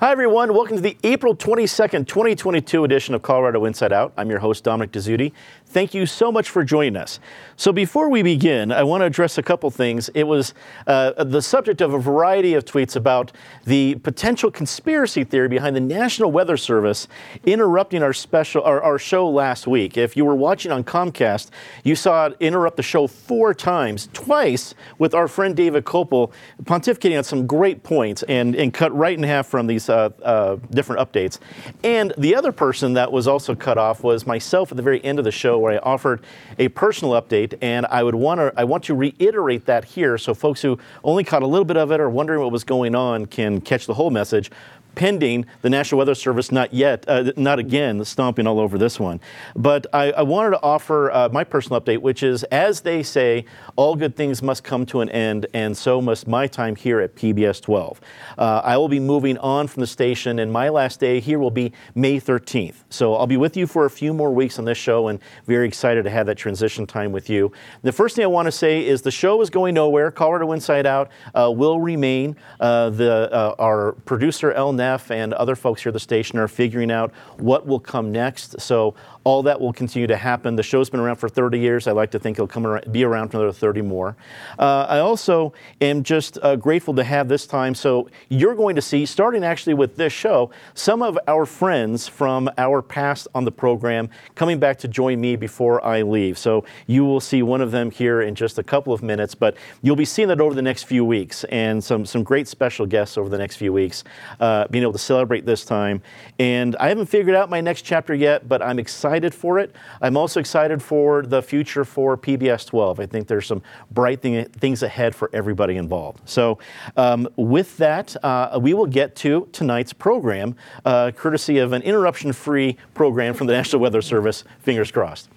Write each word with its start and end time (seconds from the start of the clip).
Hi, 0.00 0.12
everyone. 0.12 0.54
Welcome 0.54 0.76
to 0.76 0.80
the 0.80 0.96
April 1.02 1.34
22nd, 1.34 2.06
2022 2.06 2.84
edition 2.84 3.16
of 3.16 3.22
Colorado 3.22 3.64
Inside 3.64 3.92
Out. 3.92 4.12
I'm 4.16 4.30
your 4.30 4.38
host, 4.38 4.62
Dominic 4.62 4.92
Dezzutti. 4.92 5.32
Thank 5.66 5.92
you 5.92 6.06
so 6.06 6.30
much 6.30 6.50
for 6.50 6.62
joining 6.62 6.94
us. 6.94 7.18
So, 7.56 7.72
before 7.72 8.08
we 8.08 8.22
begin, 8.22 8.70
I 8.70 8.84
want 8.84 9.00
to 9.00 9.06
address 9.06 9.38
a 9.38 9.42
couple 9.42 9.68
things. 9.72 10.08
It 10.14 10.22
was 10.22 10.54
uh, 10.86 11.24
the 11.24 11.42
subject 11.42 11.80
of 11.80 11.94
a 11.94 11.98
variety 11.98 12.54
of 12.54 12.64
tweets 12.64 12.94
about 12.94 13.32
the 13.64 13.96
potential 13.96 14.52
conspiracy 14.52 15.24
theory 15.24 15.48
behind 15.48 15.74
the 15.74 15.80
National 15.80 16.30
Weather 16.30 16.56
Service 16.56 17.08
interrupting 17.44 18.00
our 18.00 18.12
special 18.12 18.62
our, 18.62 18.80
our 18.80 19.00
show 19.00 19.28
last 19.28 19.66
week. 19.66 19.96
If 19.96 20.16
you 20.16 20.24
were 20.24 20.36
watching 20.36 20.70
on 20.70 20.84
Comcast, 20.84 21.50
you 21.82 21.96
saw 21.96 22.26
it 22.26 22.36
interrupt 22.38 22.76
the 22.76 22.84
show 22.84 23.08
four 23.08 23.52
times, 23.52 24.08
twice 24.12 24.76
with 24.98 25.12
our 25.12 25.26
friend 25.26 25.56
David 25.56 25.84
Kopel 25.84 26.30
pontificating 26.62 27.18
on 27.18 27.24
some 27.24 27.48
great 27.48 27.82
points 27.82 28.22
and, 28.28 28.54
and 28.54 28.72
cut 28.72 28.94
right 28.96 29.18
in 29.18 29.24
half 29.24 29.48
from 29.48 29.66
these 29.66 29.88
uh, 29.88 29.97
uh, 30.22 30.56
different 30.70 31.00
updates. 31.00 31.38
And 31.84 32.12
the 32.16 32.34
other 32.34 32.52
person 32.52 32.94
that 32.94 33.10
was 33.10 33.26
also 33.28 33.54
cut 33.54 33.78
off 33.78 34.02
was 34.02 34.26
myself 34.26 34.70
at 34.70 34.76
the 34.76 34.82
very 34.82 35.04
end 35.04 35.18
of 35.18 35.24
the 35.24 35.32
show 35.32 35.58
where 35.58 35.74
I 35.74 35.78
offered 35.78 36.22
a 36.58 36.68
personal 36.68 37.20
update, 37.20 37.56
and 37.60 37.86
I 37.86 38.02
would 38.02 38.14
want 38.14 38.40
to 38.40 38.52
I 38.56 38.64
want 38.64 38.84
to 38.84 38.94
reiterate 38.94 39.66
that 39.66 39.84
here 39.84 40.18
so 40.18 40.34
folks 40.34 40.62
who 40.62 40.78
only 41.04 41.24
caught 41.24 41.42
a 41.42 41.46
little 41.46 41.64
bit 41.64 41.76
of 41.76 41.90
it 41.92 42.00
or 42.00 42.10
wondering 42.10 42.40
what 42.40 42.52
was 42.52 42.64
going 42.64 42.94
on 42.94 43.26
can 43.26 43.60
catch 43.60 43.86
the 43.86 43.94
whole 43.94 44.10
message 44.10 44.50
pending 44.94 45.46
the 45.62 45.70
National 45.70 45.98
Weather 45.98 46.14
Service 46.14 46.50
not 46.50 46.74
yet, 46.74 47.04
uh, 47.08 47.32
not 47.36 47.58
again, 47.58 48.04
stomping 48.04 48.46
all 48.46 48.58
over 48.58 48.78
this 48.78 48.98
one. 48.98 49.20
But 49.54 49.86
I, 49.92 50.10
I 50.12 50.22
wanted 50.22 50.50
to 50.50 50.62
offer 50.62 51.10
uh, 51.10 51.28
my 51.30 51.44
personal 51.44 51.80
update, 51.80 51.98
which 51.98 52.22
is 52.22 52.44
as 52.44 52.80
they 52.80 53.02
say, 53.02 53.44
all 53.76 53.94
good 53.94 54.16
things 54.16 54.42
must 54.42 54.64
come 54.64 54.84
to 54.86 55.00
an 55.00 55.08
end, 55.10 55.46
and 55.54 55.76
so 55.76 56.00
must 56.00 56.26
my 56.26 56.46
time 56.46 56.76
here 56.76 57.00
at 57.00 57.14
PBS 57.14 57.60
12. 57.62 58.00
Uh, 58.36 58.60
I 58.64 58.76
will 58.76 58.88
be 58.88 59.00
moving 59.00 59.38
on 59.38 59.66
from 59.68 59.80
the 59.80 59.86
station, 59.86 60.38
and 60.38 60.52
my 60.52 60.68
last 60.68 61.00
day 61.00 61.20
here 61.20 61.38
will 61.38 61.50
be 61.50 61.72
May 61.94 62.20
13th. 62.20 62.76
So 62.90 63.14
I'll 63.14 63.26
be 63.26 63.36
with 63.36 63.56
you 63.56 63.66
for 63.66 63.84
a 63.84 63.90
few 63.90 64.12
more 64.12 64.32
weeks 64.32 64.58
on 64.58 64.64
this 64.64 64.78
show, 64.78 65.08
and 65.08 65.20
very 65.46 65.66
excited 65.66 66.02
to 66.04 66.10
have 66.10 66.26
that 66.26 66.36
transition 66.36 66.86
time 66.86 67.12
with 67.12 67.30
you. 67.30 67.52
The 67.82 67.92
first 67.92 68.16
thing 68.16 68.24
I 68.24 68.28
want 68.28 68.46
to 68.46 68.52
say 68.52 68.84
is 68.84 69.02
the 69.02 69.10
show 69.10 69.40
is 69.42 69.50
going 69.50 69.74
nowhere. 69.74 70.10
Colorado 70.10 70.52
Inside 70.52 70.86
Out 70.86 71.10
uh, 71.34 71.52
will 71.54 71.80
remain. 71.80 72.36
Uh, 72.60 72.90
the 72.90 73.32
uh, 73.32 73.54
our 73.58 73.92
producer 74.04 74.52
El 74.52 74.72
Neff 74.78 75.10
and 75.10 75.34
other 75.34 75.54
folks 75.54 75.82
here 75.82 75.90
at 75.90 75.92
the 75.92 76.00
station 76.00 76.38
are 76.38 76.48
figuring 76.48 76.90
out 76.90 77.12
what 77.36 77.66
will 77.66 77.80
come 77.80 78.10
next. 78.10 78.58
So 78.60 78.94
all 79.28 79.42
that 79.42 79.60
will 79.60 79.74
continue 79.74 80.06
to 80.06 80.16
happen. 80.16 80.56
The 80.56 80.62
show's 80.62 80.88
been 80.88 81.00
around 81.00 81.16
for 81.16 81.28
30 81.28 81.58
years. 81.58 81.86
I 81.86 81.92
like 81.92 82.10
to 82.12 82.18
think 82.18 82.36
it'll 82.36 82.46
come 82.46 82.66
around, 82.66 82.90
be 82.90 83.04
around 83.04 83.28
for 83.28 83.36
another 83.36 83.52
30 83.52 83.82
more. 83.82 84.16
Uh, 84.58 84.86
I 84.88 85.00
also 85.00 85.52
am 85.82 86.02
just 86.02 86.38
uh, 86.40 86.56
grateful 86.56 86.94
to 86.94 87.04
have 87.04 87.28
this 87.28 87.46
time. 87.46 87.74
So 87.74 88.08
you're 88.30 88.54
going 88.54 88.74
to 88.76 88.80
see, 88.80 89.04
starting 89.04 89.44
actually 89.44 89.74
with 89.74 89.96
this 89.96 90.14
show, 90.14 90.50
some 90.72 91.02
of 91.02 91.18
our 91.28 91.44
friends 91.44 92.08
from 92.08 92.48
our 92.56 92.80
past 92.80 93.28
on 93.34 93.44
the 93.44 93.52
program 93.52 94.08
coming 94.34 94.58
back 94.58 94.78
to 94.78 94.88
join 94.88 95.20
me 95.20 95.36
before 95.36 95.84
I 95.84 96.00
leave. 96.00 96.38
So 96.38 96.64
you 96.86 97.04
will 97.04 97.20
see 97.20 97.42
one 97.42 97.60
of 97.60 97.70
them 97.70 97.90
here 97.90 98.22
in 98.22 98.34
just 98.34 98.58
a 98.58 98.62
couple 98.62 98.94
of 98.94 99.02
minutes, 99.02 99.34
but 99.34 99.58
you'll 99.82 99.94
be 99.94 100.06
seeing 100.06 100.28
that 100.28 100.40
over 100.40 100.54
the 100.54 100.62
next 100.62 100.84
few 100.84 101.04
weeks 101.04 101.44
and 101.50 101.84
some, 101.84 102.06
some 102.06 102.22
great 102.22 102.48
special 102.48 102.86
guests 102.86 103.18
over 103.18 103.28
the 103.28 103.36
next 103.36 103.56
few 103.56 103.74
weeks, 103.74 104.04
uh, 104.40 104.66
being 104.68 104.80
able 104.80 104.92
to 104.94 104.98
celebrate 104.98 105.44
this 105.44 105.66
time. 105.66 106.00
And 106.38 106.76
I 106.76 106.88
haven't 106.88 107.10
figured 107.10 107.36
out 107.36 107.50
my 107.50 107.60
next 107.60 107.82
chapter 107.82 108.14
yet, 108.14 108.48
but 108.48 108.62
I'm 108.62 108.78
excited 108.78 109.17
excited 109.18 109.34
for 109.34 109.58
it. 109.58 109.74
I'm 110.00 110.16
also 110.16 110.38
excited 110.38 110.80
for 110.80 111.22
the 111.22 111.42
future 111.42 111.84
for 111.84 112.16
PBS 112.16 112.66
12. 112.66 113.00
I 113.00 113.06
think 113.06 113.26
there's 113.26 113.46
some 113.46 113.62
bright 113.90 114.22
thing, 114.22 114.44
things 114.44 114.84
ahead 114.84 115.12
for 115.12 115.28
everybody 115.32 115.76
involved. 115.76 116.20
So, 116.24 116.58
um, 116.96 117.28
with 117.36 117.76
that, 117.78 118.14
uh, 118.22 118.60
we 118.62 118.74
will 118.74 118.86
get 118.86 119.16
to 119.16 119.48
tonight's 119.52 119.92
program, 119.92 120.54
uh, 120.84 121.10
courtesy 121.16 121.58
of 121.58 121.72
an 121.72 121.82
interruption 121.82 122.32
free 122.32 122.76
program 122.94 123.34
from 123.34 123.48
the 123.48 123.54
National 123.54 123.82
Weather 123.82 124.02
Service. 124.02 124.44
Fingers 124.60 124.92
crossed. 124.92 125.28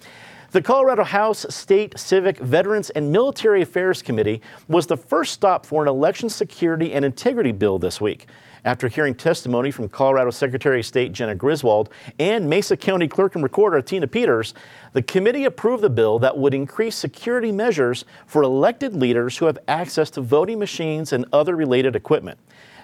The 0.52 0.62
Colorado 0.62 1.02
House 1.02 1.44
State 1.48 1.98
Civic 1.98 2.38
Veterans 2.38 2.90
and 2.90 3.10
Military 3.10 3.62
Affairs 3.62 4.00
Committee 4.00 4.40
was 4.68 4.86
the 4.86 4.96
first 4.96 5.32
stop 5.32 5.66
for 5.66 5.82
an 5.82 5.88
election 5.88 6.28
security 6.28 6.92
and 6.92 7.04
integrity 7.04 7.52
bill 7.52 7.80
this 7.80 8.00
week 8.00 8.28
after 8.64 8.88
hearing 8.88 9.14
testimony 9.14 9.70
from 9.70 9.88
Colorado 9.88 10.30
Secretary 10.30 10.80
of 10.80 10.86
State 10.86 11.12
Jena 11.12 11.34
Griswold 11.34 11.90
and 12.18 12.48
Mesa 12.48 12.76
County 12.76 13.08
Clerk 13.08 13.34
and 13.34 13.42
Recorder 13.42 13.82
Tina 13.82 14.06
Peters, 14.06 14.54
the 14.92 15.02
committee 15.02 15.44
approved 15.44 15.82
the 15.82 15.90
bill 15.90 16.18
that 16.20 16.36
would 16.36 16.54
increase 16.54 16.94
security 16.94 17.50
measures 17.50 18.04
for 18.26 18.42
elected 18.42 18.94
leaders 18.94 19.38
who 19.38 19.46
have 19.46 19.58
access 19.68 20.10
to 20.10 20.20
voting 20.20 20.58
machines 20.58 21.12
and 21.12 21.26
other 21.32 21.56
related 21.56 21.96
equipment. 21.96 22.38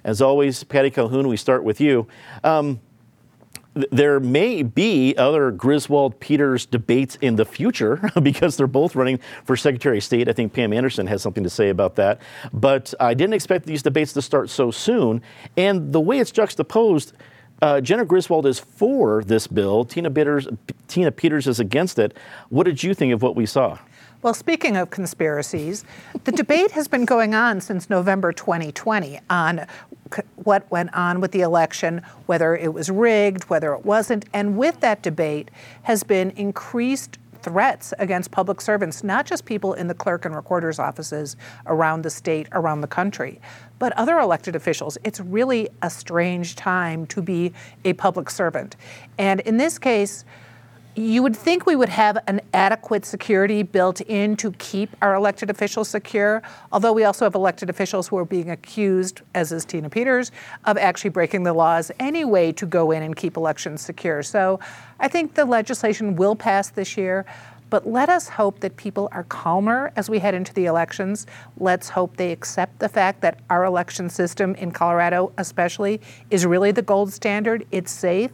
As 0.05 0.23
always, 0.23 0.65
Patty 0.65 0.91
Calhoun, 0.91 1.29
we 1.29 1.37
start 1.37 1.65
with 1.65 1.81
you. 1.81 2.07
Um, 2.45 2.81
there 3.91 4.21
may 4.21 4.63
be 4.63 5.17
other 5.17 5.51
Griswold 5.51 6.19
Peters 6.21 6.67
debates 6.67 7.17
in 7.21 7.37
the 7.37 7.45
future 7.45 8.11
because 8.23 8.57
they're 8.57 8.67
both 8.67 8.97
running 8.97 9.19
for 9.45 9.57
Secretary 9.57 9.99
of 9.99 10.05
State. 10.05 10.29
I 10.29 10.33
think 10.33 10.53
Pam 10.53 10.73
Anderson 10.73 11.07
has 11.07 11.23
something 11.23 11.45
to 11.45 11.51
say 11.51 11.69
about 11.69 11.97
that. 11.97 12.21
But 12.53 12.95
I 13.01 13.15
didn't 13.15 13.35
expect 13.35 13.67
these 13.67 13.83
debates 13.83 14.13
to 14.15 14.23
start 14.23 14.51
so 14.51 14.71
soon. 14.71 15.23
And 15.57 15.93
the 15.93 16.01
way 16.01 16.19
it's 16.19 16.31
juxtaposed, 16.31 17.13
uh, 17.61 17.81
Jena 17.81 18.05
Griswold 18.05 18.47
is 18.47 18.59
for 18.59 19.23
this 19.25 19.47
bill. 19.47 19.85
Tina 19.85 20.11
Peters, 20.11 20.49
Tina 20.87 21.11
Peters 21.11 21.47
is 21.47 21.61
against 21.61 21.99
it. 21.99 22.17
What 22.49 22.65
did 22.65 22.83
you 22.83 22.95
think 22.95 23.13
of 23.13 23.23
what 23.23 23.37
we 23.37 23.47
saw? 23.47 23.79
Well, 24.21 24.35
speaking 24.35 24.77
of 24.77 24.91
conspiracies, 24.91 25.85
the 26.25 26.33
debate 26.33 26.73
has 26.73 26.89
been 26.89 27.05
going 27.05 27.37
on 27.37 27.61
since 27.61 27.89
November 27.89 28.33
2020 28.33 29.21
on 29.31 29.65
what 30.37 30.71
went 30.71 30.95
on 30.95 31.21
with 31.21 31.33
the 31.33 31.41
election, 31.41 32.03
whether 32.27 32.57
it 32.57 32.73
was 32.73 32.91
rigged, 32.91 33.45
whether 33.45 33.73
it 33.75 33.85
wasn't. 33.85 34.25
And 34.33 34.57
with 34.57 34.81
that 34.81 35.03
debate 35.03 35.51
has 35.83 36.03
been 36.03 36.31
increased 36.31 37.19
threats 37.43 37.95
against 37.99 38.31
public 38.31 38.61
servants, 38.61 39.05
not 39.05 39.25
just 39.25 39.45
people 39.45 39.75
in 39.75 39.87
the 39.87 39.95
clerk 39.95 40.25
and 40.25 40.35
recorder's 40.35 40.79
offices 40.79 41.37
around 41.67 42.03
the 42.03 42.11
state, 42.11 42.49
around 42.53 42.81
the 42.81 42.89
country, 42.89 43.41
but 43.79 43.93
other 43.93 44.19
elected 44.19 44.57
officials. 44.57 44.99
It's 45.05 45.21
really 45.21 45.69
a 45.83 45.91
strange 45.91 46.57
time 46.57 47.07
to 47.07 47.23
be 47.23 47.53
a 47.85 47.93
public 47.93 48.29
servant. 48.31 48.77
And 49.19 49.41
in 49.41 49.57
this 49.57 49.79
case, 49.79 50.25
you 50.99 51.23
would 51.23 51.37
think 51.37 51.65
we 51.65 51.77
would 51.77 51.89
have 51.89 52.19
an 52.27 52.41
adequate 52.53 53.05
security 53.05 53.63
built 53.63 54.01
in 54.01 54.37
to 54.37 54.51
keep 54.53 54.91
our 55.01 55.15
elected 55.15 55.49
officials 55.49 55.89
secure, 55.89 56.43
although 56.73 56.93
we 56.93 57.05
also 57.05 57.25
have 57.25 57.37
elected 57.37 57.71
officials 57.71 58.09
who 58.09 58.19
are 58.19 58.25
being 58.25 58.51
accused, 58.51 59.21
as 59.35 59.53
is 59.53 59.65
Tina 59.65 59.89
Peters, 59.89 60.33
of 60.65 60.77
actually 60.77 61.11
breaking 61.11 61.45
the 61.45 61.53
laws 61.53 61.93
anyway 62.01 62.51
to 62.53 62.67
go 62.67 62.91
in 62.91 63.03
and 63.03 63.15
keep 63.15 63.37
elections 63.37 63.81
secure. 63.81 64.23
So 64.25 64.59
I 64.99 65.07
think 65.07 65.35
the 65.35 65.45
legislation 65.45 66.17
will 66.17 66.35
pass 66.35 66.71
this 66.71 66.97
year. 66.97 67.25
But 67.71 67.87
let 67.87 68.09
us 68.09 68.31
hope 68.31 68.61
that 68.61 68.77
people 68.77 69.11
are 69.13 69.25
calmer 69.25 69.93
as 69.95 70.09
we 70.09 70.19
head 70.19 70.35
into 70.35 70.55
the 70.55 70.65
elections. 70.65 71.27
Let's 71.59 71.91
hope 71.91 72.17
they 72.17 72.33
accept 72.33 72.79
the 72.79 72.89
fact 72.89 73.21
that 73.21 73.41
our 73.51 73.67
election 73.67 74.09
system 74.09 74.55
in 74.55 74.71
Colorado, 74.71 75.33
especially, 75.37 76.01
is 76.31 76.47
really 76.47 76.73
the 76.73 76.81
gold 76.81 77.13
standard. 77.13 77.67
It's 77.71 77.91
safe. 77.91 78.31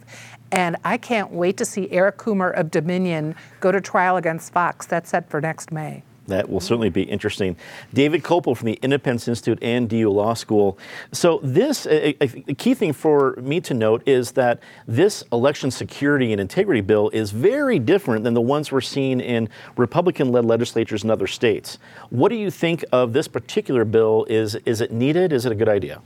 And 0.55 0.77
I 0.85 0.99
can't 0.99 1.33
wait 1.33 1.57
to 1.57 1.65
see 1.65 1.91
Eric 1.91 2.17
Coomer 2.17 2.57
of 2.57 2.71
Dominion 2.71 3.35
go 3.59 3.73
to 3.73 3.81
trial 3.81 4.17
against 4.17 4.53
Fox. 4.53 4.87
That's 4.87 5.11
set 5.11 5.29
for 5.29 5.41
next 5.41 5.73
May. 5.73 6.05
That 6.29 6.49
will 6.49 6.61
certainly 6.61 6.91
be 6.91 7.03
interesting. 7.03 7.57
David 7.93 8.23
Kopel 8.23 8.57
from 8.57 8.67
the 8.67 8.79
Independence 8.81 9.27
Institute 9.27 9.59
and 9.61 9.89
DU 9.89 10.09
Law 10.09 10.33
School. 10.35 10.79
So, 11.11 11.41
this, 11.43 11.87
a, 11.87 12.17
a, 12.23 12.55
key 12.55 12.75
thing 12.75 12.93
for 12.93 13.35
me 13.43 13.61
to 13.63 13.75
note 13.75 14.07
is 14.07 14.31
that 14.33 14.61
this 14.87 15.25
election 15.33 15.73
security 15.73 16.31
and 16.31 16.41
integrity 16.41 16.83
bill 16.83 17.11
is 17.11 17.33
very 17.33 17.81
different 17.81 18.23
than 18.23 18.33
the 18.33 18.41
ones 18.41 18.71
we're 18.71 18.81
seeing 18.81 19.21
in 19.21 19.49
Republican 19.77 20.31
led 20.31 20.45
legislatures 20.45 21.03
in 21.03 21.11
other 21.11 21.27
states. 21.27 21.79
What 22.11 22.29
do 22.29 22.37
you 22.37 22.51
think 22.51 22.85
of 22.93 23.13
this 23.13 23.27
particular 23.27 23.85
bill? 23.85 24.25
Is, 24.31 24.55
is 24.65 24.81
it 24.81 24.93
needed? 24.93 25.33
Is 25.33 25.47
it 25.47 25.53
a 25.53 25.57
good 25.57 25.69
idea? 25.69 26.01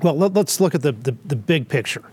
Well, 0.00 0.14
let, 0.16 0.34
us 0.36 0.60
look 0.60 0.76
at 0.76 0.80
the, 0.80 0.92
the, 0.92 1.14
the 1.26 1.36
big 1.36 1.68
picture 1.68 2.04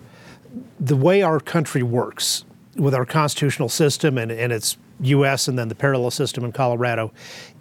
the 0.80 0.96
way 0.96 1.22
our 1.22 1.40
country 1.40 1.84
works 1.84 2.46
with 2.76 2.94
our 2.94 3.06
constitutional 3.06 3.70
system 3.70 4.18
and, 4.18 4.32
and 4.32 4.54
its 4.54 4.78
US 5.02 5.48
and 5.48 5.58
then 5.58 5.68
the 5.68 5.76
parallel 5.76 6.12
system 6.12 6.44
in 6.44 6.52
Colorado 6.52 7.12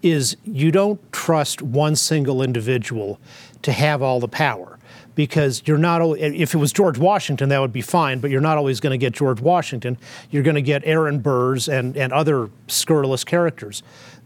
is 0.02 0.36
you 0.44 0.72
don't 0.72 1.00
trust 1.12 1.60
one 1.60 1.96
single 1.96 2.42
individual 2.42 3.20
to 3.62 3.72
have 3.72 4.02
all 4.02 4.20
the 4.20 4.28
power 4.28 4.78
because 5.14 5.62
you're 5.66 5.78
not 5.78 6.00
if 6.18 6.54
it 6.54 6.58
was 6.58 6.72
George 6.72 6.98
Washington 6.98 7.48
that 7.50 7.60
would 7.60 7.72
be 7.72 7.82
fine 7.82 8.20
but 8.20 8.30
you're 8.30 8.40
not 8.40 8.56
always 8.56 8.80
going 8.80 8.92
to 8.92 8.98
get 8.98 9.12
George 9.12 9.40
Washington. 9.40 9.98
You're 10.30 10.42
going 10.42 10.56
to 10.56 10.62
get 10.62 10.82
Aaron 10.84 11.18
Burrs 11.20 11.68
and, 11.68 11.96
and 11.96 12.12
other 12.12 12.50
scurrilous 12.68 13.24
characters 13.24 13.82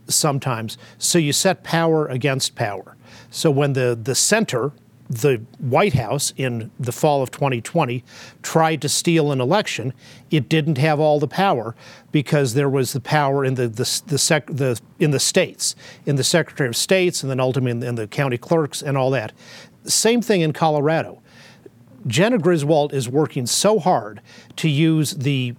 sometimes. 0.07 0.79
So 0.99 1.19
you 1.19 1.33
set 1.33 1.65
power 1.65 2.07
against 2.07 2.55
power. 2.55 2.97
So 3.31 3.51
when 3.51 3.73
the 3.73 3.99
the 4.01 4.15
center 4.15 4.73
the 5.11 5.43
White 5.59 5.95
House 5.95 6.33
in 6.37 6.71
the 6.79 6.93
fall 6.93 7.21
of 7.21 7.33
2020 7.33 8.05
tried 8.43 8.81
to 8.81 8.89
steal 8.89 9.33
an 9.33 9.41
election, 9.41 9.93
it 10.31 10.49
didn't 10.49 10.79
have 10.79 11.01
all 11.01 11.19
the 11.19 11.27
power 11.27 11.75
because 12.13 12.55
there 12.55 12.69
was 12.69 12.93
the 12.93 13.01
power 13.01 13.45
in 13.45 13.57
the 13.57 13.67
the, 13.67 14.03
the, 14.07 14.19
sec, 14.19 14.47
the 14.47 14.81
in 15.01 15.11
the 15.11 15.19
states, 15.19 15.75
in 16.07 16.15
the 16.15 16.23
Secretary 16.23 16.69
of 16.69 16.77
States, 16.77 17.25
and 17.25 17.31
then 17.31 17.41
ultimately 17.41 17.73
in, 17.73 17.83
in 17.83 17.95
the 17.97 18.07
county 18.07 18.39
clerks 18.39 18.83
and 18.83 18.97
all 18.97 19.11
that. 19.11 19.33
Same 19.85 20.23
thing 20.23 20.43
in 20.43 20.53
Colorado. 20.53 21.21
Jena 22.07 22.39
Griswold 22.39 22.95
is 22.95 23.09
working 23.09 23.47
so 23.47 23.81
hard 23.81 24.21
to 24.57 24.69
use 24.69 25.11
the 25.13 25.55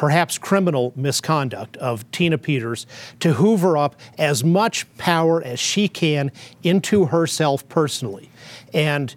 perhaps 0.00 0.38
criminal 0.38 0.94
misconduct 0.96 1.76
of 1.76 2.10
Tina 2.10 2.38
Peters 2.38 2.86
to 3.18 3.34
hoover 3.34 3.76
up 3.76 3.94
as 4.16 4.42
much 4.42 4.86
power 4.96 5.42
as 5.42 5.60
she 5.60 5.88
can 5.88 6.32
into 6.62 7.04
herself 7.04 7.68
personally. 7.68 8.30
And 8.72 9.14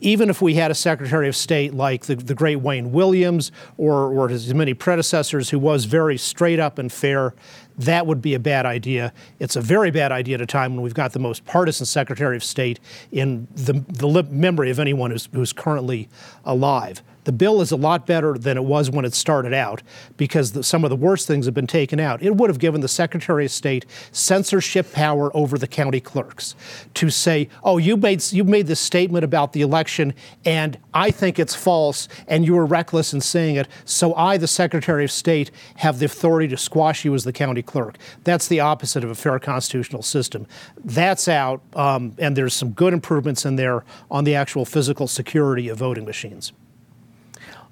even 0.00 0.28
if 0.28 0.42
we 0.42 0.54
had 0.54 0.72
a 0.72 0.74
Secretary 0.74 1.28
of 1.28 1.36
State 1.36 1.72
like 1.72 2.06
the, 2.06 2.16
the 2.16 2.34
great 2.34 2.56
Wayne 2.56 2.90
Williams 2.90 3.52
or, 3.76 4.12
or 4.12 4.28
his 4.28 4.52
many 4.52 4.74
predecessors 4.74 5.50
who 5.50 5.58
was 5.60 5.84
very 5.84 6.18
straight 6.18 6.58
up 6.58 6.78
and 6.78 6.92
fair, 6.92 7.32
that 7.78 8.04
would 8.04 8.20
be 8.20 8.34
a 8.34 8.40
bad 8.40 8.66
idea. 8.66 9.12
It's 9.38 9.54
a 9.54 9.60
very 9.60 9.92
bad 9.92 10.10
idea 10.10 10.34
at 10.34 10.40
a 10.40 10.46
time 10.46 10.74
when 10.74 10.82
we've 10.82 10.94
got 10.94 11.12
the 11.12 11.20
most 11.20 11.44
partisan 11.44 11.86
Secretary 11.86 12.34
of 12.34 12.42
State 12.42 12.80
in 13.12 13.46
the, 13.54 13.84
the 13.86 14.24
memory 14.24 14.70
of 14.70 14.80
anyone 14.80 15.12
who's, 15.12 15.28
who's 15.32 15.52
currently 15.52 16.08
alive. 16.44 17.04
The 17.28 17.32
bill 17.32 17.60
is 17.60 17.70
a 17.70 17.76
lot 17.76 18.06
better 18.06 18.38
than 18.38 18.56
it 18.56 18.64
was 18.64 18.88
when 18.88 19.04
it 19.04 19.12
started 19.12 19.52
out 19.52 19.82
because 20.16 20.52
the, 20.52 20.62
some 20.62 20.82
of 20.82 20.88
the 20.88 20.96
worst 20.96 21.26
things 21.26 21.44
have 21.44 21.52
been 21.52 21.66
taken 21.66 22.00
out. 22.00 22.22
It 22.22 22.36
would 22.36 22.48
have 22.48 22.58
given 22.58 22.80
the 22.80 22.88
Secretary 22.88 23.44
of 23.44 23.50
State 23.50 23.84
censorship 24.12 24.90
power 24.92 25.30
over 25.36 25.58
the 25.58 25.66
county 25.66 26.00
clerks 26.00 26.54
to 26.94 27.10
say, 27.10 27.50
"Oh, 27.62 27.76
you 27.76 27.98
made 27.98 28.32
you 28.32 28.44
made 28.44 28.66
this 28.66 28.80
statement 28.80 29.26
about 29.26 29.52
the 29.52 29.60
election, 29.60 30.14
and 30.46 30.78
I 30.94 31.10
think 31.10 31.38
it's 31.38 31.54
false, 31.54 32.08
and 32.26 32.46
you 32.46 32.54
were 32.54 32.64
reckless 32.64 33.12
in 33.12 33.20
saying 33.20 33.56
it. 33.56 33.68
So 33.84 34.14
I, 34.14 34.38
the 34.38 34.46
Secretary 34.46 35.04
of 35.04 35.10
State, 35.10 35.50
have 35.74 35.98
the 35.98 36.06
authority 36.06 36.48
to 36.48 36.56
squash 36.56 37.04
you 37.04 37.14
as 37.14 37.24
the 37.24 37.32
county 37.34 37.60
clerk." 37.60 37.98
That's 38.24 38.48
the 38.48 38.60
opposite 38.60 39.04
of 39.04 39.10
a 39.10 39.14
fair 39.14 39.38
constitutional 39.38 40.00
system. 40.00 40.46
That's 40.82 41.28
out, 41.28 41.60
um, 41.76 42.14
and 42.16 42.34
there's 42.34 42.54
some 42.54 42.70
good 42.70 42.94
improvements 42.94 43.44
in 43.44 43.56
there 43.56 43.84
on 44.10 44.24
the 44.24 44.34
actual 44.34 44.64
physical 44.64 45.06
security 45.06 45.68
of 45.68 45.76
voting 45.76 46.06
machines. 46.06 46.54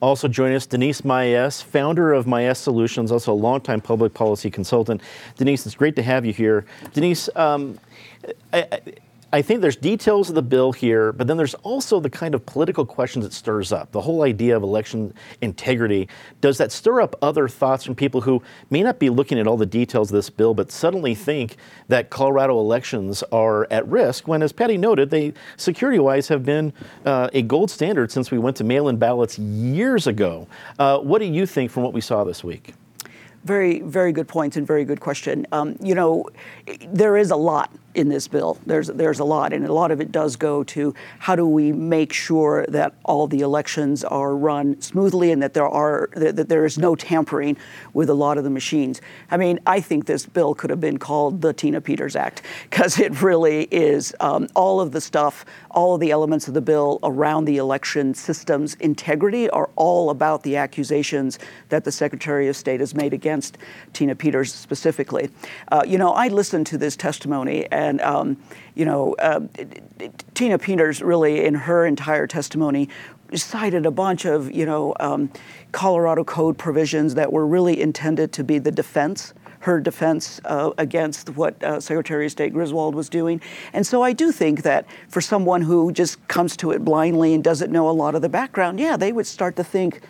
Also 0.02 0.28
joining 0.28 0.56
us, 0.56 0.66
Denise 0.66 1.04
Maes, 1.04 1.62
founder 1.62 2.12
of 2.12 2.26
Maes 2.26 2.58
Solutions, 2.58 3.10
also 3.10 3.32
a 3.32 3.34
longtime 3.34 3.80
public 3.80 4.12
policy 4.12 4.50
consultant. 4.50 5.00
Denise, 5.36 5.64
it's 5.64 5.74
great 5.74 5.96
to 5.96 6.02
have 6.02 6.26
you 6.26 6.32
here. 6.32 6.66
Denise, 6.92 7.30
um, 7.34 7.78
I, 8.52 8.66
I, 8.72 8.80
I 9.36 9.42
think 9.42 9.60
there's 9.60 9.76
details 9.76 10.30
of 10.30 10.34
the 10.34 10.40
bill 10.40 10.72
here, 10.72 11.12
but 11.12 11.26
then 11.26 11.36
there's 11.36 11.52
also 11.56 12.00
the 12.00 12.08
kind 12.08 12.34
of 12.34 12.46
political 12.46 12.86
questions 12.86 13.26
it 13.26 13.34
stirs 13.34 13.70
up. 13.70 13.92
The 13.92 14.00
whole 14.00 14.22
idea 14.22 14.56
of 14.56 14.62
election 14.62 15.12
integrity. 15.42 16.08
Does 16.40 16.56
that 16.56 16.72
stir 16.72 17.02
up 17.02 17.16
other 17.20 17.46
thoughts 17.46 17.84
from 17.84 17.94
people 17.94 18.22
who 18.22 18.42
may 18.70 18.82
not 18.82 18.98
be 18.98 19.10
looking 19.10 19.38
at 19.38 19.46
all 19.46 19.58
the 19.58 19.66
details 19.66 20.10
of 20.10 20.14
this 20.14 20.30
bill, 20.30 20.54
but 20.54 20.72
suddenly 20.72 21.14
think 21.14 21.56
that 21.88 22.08
Colorado 22.08 22.58
elections 22.58 23.22
are 23.24 23.66
at 23.70 23.86
risk 23.86 24.26
when, 24.26 24.42
as 24.42 24.52
Patty 24.54 24.78
noted, 24.78 25.10
they 25.10 25.34
security 25.58 25.98
wise 25.98 26.28
have 26.28 26.42
been 26.42 26.72
uh, 27.04 27.28
a 27.34 27.42
gold 27.42 27.70
standard 27.70 28.10
since 28.10 28.30
we 28.30 28.38
went 28.38 28.56
to 28.56 28.64
mail 28.64 28.88
in 28.88 28.96
ballots 28.96 29.38
years 29.38 30.06
ago? 30.06 30.48
Uh, 30.78 30.98
what 30.98 31.18
do 31.18 31.26
you 31.26 31.44
think 31.44 31.70
from 31.70 31.82
what 31.82 31.92
we 31.92 32.00
saw 32.00 32.24
this 32.24 32.42
week? 32.42 32.72
Very, 33.46 33.78
very 33.78 34.10
good 34.10 34.26
points 34.26 34.56
and 34.56 34.66
very 34.66 34.84
good 34.84 34.98
question. 34.98 35.46
Um, 35.52 35.76
you 35.80 35.94
know, 35.94 36.28
there 36.88 37.16
is 37.16 37.30
a 37.30 37.36
lot 37.36 37.70
in 37.96 38.08
this 38.08 38.28
bill. 38.28 38.58
There's 38.66 38.88
there's 38.88 39.20
a 39.20 39.24
lot, 39.24 39.52
and 39.52 39.64
a 39.64 39.72
lot 39.72 39.90
of 39.90 40.00
it 40.00 40.12
does 40.12 40.36
go 40.36 40.64
to 40.64 40.94
how 41.18 41.34
do 41.34 41.46
we 41.46 41.72
make 41.72 42.12
sure 42.12 42.66
that 42.68 42.92
all 43.04 43.26
the 43.26 43.40
elections 43.40 44.04
are 44.04 44.36
run 44.36 44.80
smoothly 44.82 45.32
and 45.32 45.42
that 45.42 45.54
there 45.54 45.68
are 45.68 46.10
that 46.14 46.48
there 46.48 46.66
is 46.66 46.76
no 46.76 46.94
tampering 46.94 47.56
with 47.94 48.10
a 48.10 48.14
lot 48.14 48.36
of 48.36 48.44
the 48.44 48.50
machines. 48.50 49.00
I 49.30 49.36
mean, 49.36 49.58
I 49.64 49.80
think 49.80 50.06
this 50.06 50.26
bill 50.26 50.54
could 50.54 50.70
have 50.70 50.80
been 50.80 50.98
called 50.98 51.40
the 51.40 51.52
Tina 51.52 51.80
Peters 51.80 52.16
Act 52.16 52.42
because 52.68 52.98
it 52.98 53.22
really 53.22 53.62
is 53.70 54.14
um, 54.20 54.48
all 54.54 54.80
of 54.80 54.90
the 54.90 55.00
stuff, 55.00 55.46
all 55.70 55.94
of 55.94 56.00
the 56.00 56.10
elements 56.10 56.48
of 56.48 56.54
the 56.54 56.60
bill 56.60 56.98
around 57.02 57.46
the 57.46 57.56
election 57.56 58.12
system's 58.12 58.74
integrity 58.74 59.48
are 59.50 59.70
all 59.76 60.10
about 60.10 60.42
the 60.42 60.56
accusations 60.56 61.38
that 61.70 61.84
the 61.84 61.92
Secretary 61.92 62.48
of 62.48 62.56
State 62.56 62.80
has 62.80 62.94
made 62.94 63.14
against 63.14 63.35
Tina 63.92 64.14
Peters 64.14 64.52
specifically. 64.52 65.30
Uh, 65.72 65.82
you 65.86 65.98
know, 65.98 66.12
I 66.12 66.28
listened 66.28 66.66
to 66.68 66.78
this 66.78 66.94
testimony. 66.94 67.66
And 67.70 67.86
and, 67.86 68.00
um, 68.00 68.36
you 68.74 68.84
know, 68.84 69.14
uh, 69.18 69.40
Tina 70.34 70.58
Peters 70.58 71.00
really, 71.00 71.44
in 71.44 71.54
her 71.54 71.86
entire 71.86 72.26
testimony, 72.26 72.88
cited 73.34 73.86
a 73.86 73.90
bunch 73.90 74.24
of, 74.24 74.52
you 74.52 74.66
know, 74.66 74.94
um, 75.00 75.30
Colorado 75.72 76.24
Code 76.24 76.58
provisions 76.58 77.14
that 77.14 77.32
were 77.32 77.46
really 77.46 77.80
intended 77.80 78.32
to 78.32 78.44
be 78.44 78.58
the 78.58 78.72
defense 78.72 79.32
her 79.60 79.80
defense 79.80 80.40
uh, 80.44 80.70
against 80.78 81.30
what 81.30 81.60
uh, 81.64 81.80
Secretary 81.80 82.26
of 82.26 82.30
State 82.30 82.52
Griswold 82.52 82.94
was 82.94 83.08
doing. 83.08 83.40
And 83.72 83.84
so 83.84 84.00
I 84.00 84.12
do 84.12 84.30
think 84.30 84.62
that 84.62 84.86
for 85.08 85.20
someone 85.20 85.60
who 85.60 85.90
just 85.90 86.28
comes 86.28 86.56
to 86.58 86.70
it 86.70 86.84
blindly 86.84 87.34
and 87.34 87.42
doesn't 87.42 87.72
know 87.72 87.88
a 87.88 87.90
lot 87.90 88.14
of 88.14 88.22
the 88.22 88.28
background, 88.28 88.78
yeah, 88.78 88.96
they 88.96 89.10
would 89.10 89.26
start 89.26 89.56
to 89.56 89.64
think, 89.64 90.02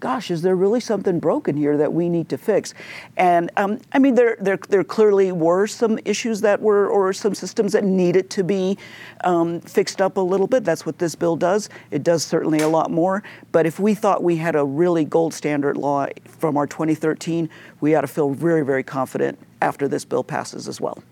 gosh, 0.00 0.30
is 0.30 0.42
there 0.42 0.56
really 0.56 0.80
something 0.80 1.18
broken 1.18 1.56
here 1.56 1.76
that 1.76 1.92
we 1.92 2.08
need 2.08 2.28
to 2.28 2.38
fix? 2.38 2.74
And 3.16 3.50
um, 3.56 3.78
I 3.92 3.98
mean, 3.98 4.14
there, 4.14 4.36
there, 4.40 4.58
there 4.68 4.84
clearly 4.84 5.32
were 5.32 5.66
some 5.66 5.98
issues 6.04 6.40
that 6.42 6.60
were, 6.60 6.88
or 6.88 7.12
some 7.12 7.34
systems 7.34 7.72
that 7.72 7.84
needed 7.84 8.30
to 8.30 8.44
be 8.44 8.76
um, 9.24 9.60
fixed 9.60 10.00
up 10.00 10.16
a 10.16 10.20
little 10.20 10.46
bit. 10.46 10.64
That's 10.64 10.84
what 10.84 10.98
this 10.98 11.14
bill 11.14 11.36
does. 11.36 11.68
It 11.90 12.02
does 12.02 12.24
certainly 12.24 12.60
a 12.60 12.68
lot 12.68 12.90
more. 12.90 13.22
But 13.52 13.66
if 13.66 13.78
we 13.80 13.94
thought 13.94 14.22
we 14.22 14.36
had 14.36 14.56
a 14.56 14.64
really 14.64 15.04
gold 15.04 15.32
standard 15.32 15.76
law 15.76 16.06
from 16.26 16.56
our 16.56 16.66
2013, 16.66 17.48
we 17.80 17.94
ought 17.94 18.02
to 18.02 18.06
feel 18.06 18.30
very, 18.30 18.64
very 18.64 18.82
confident 18.82 19.38
after 19.62 19.88
this 19.88 20.04
bill 20.04 20.24
passes 20.24 20.68
as 20.68 20.80
well. 20.80 21.02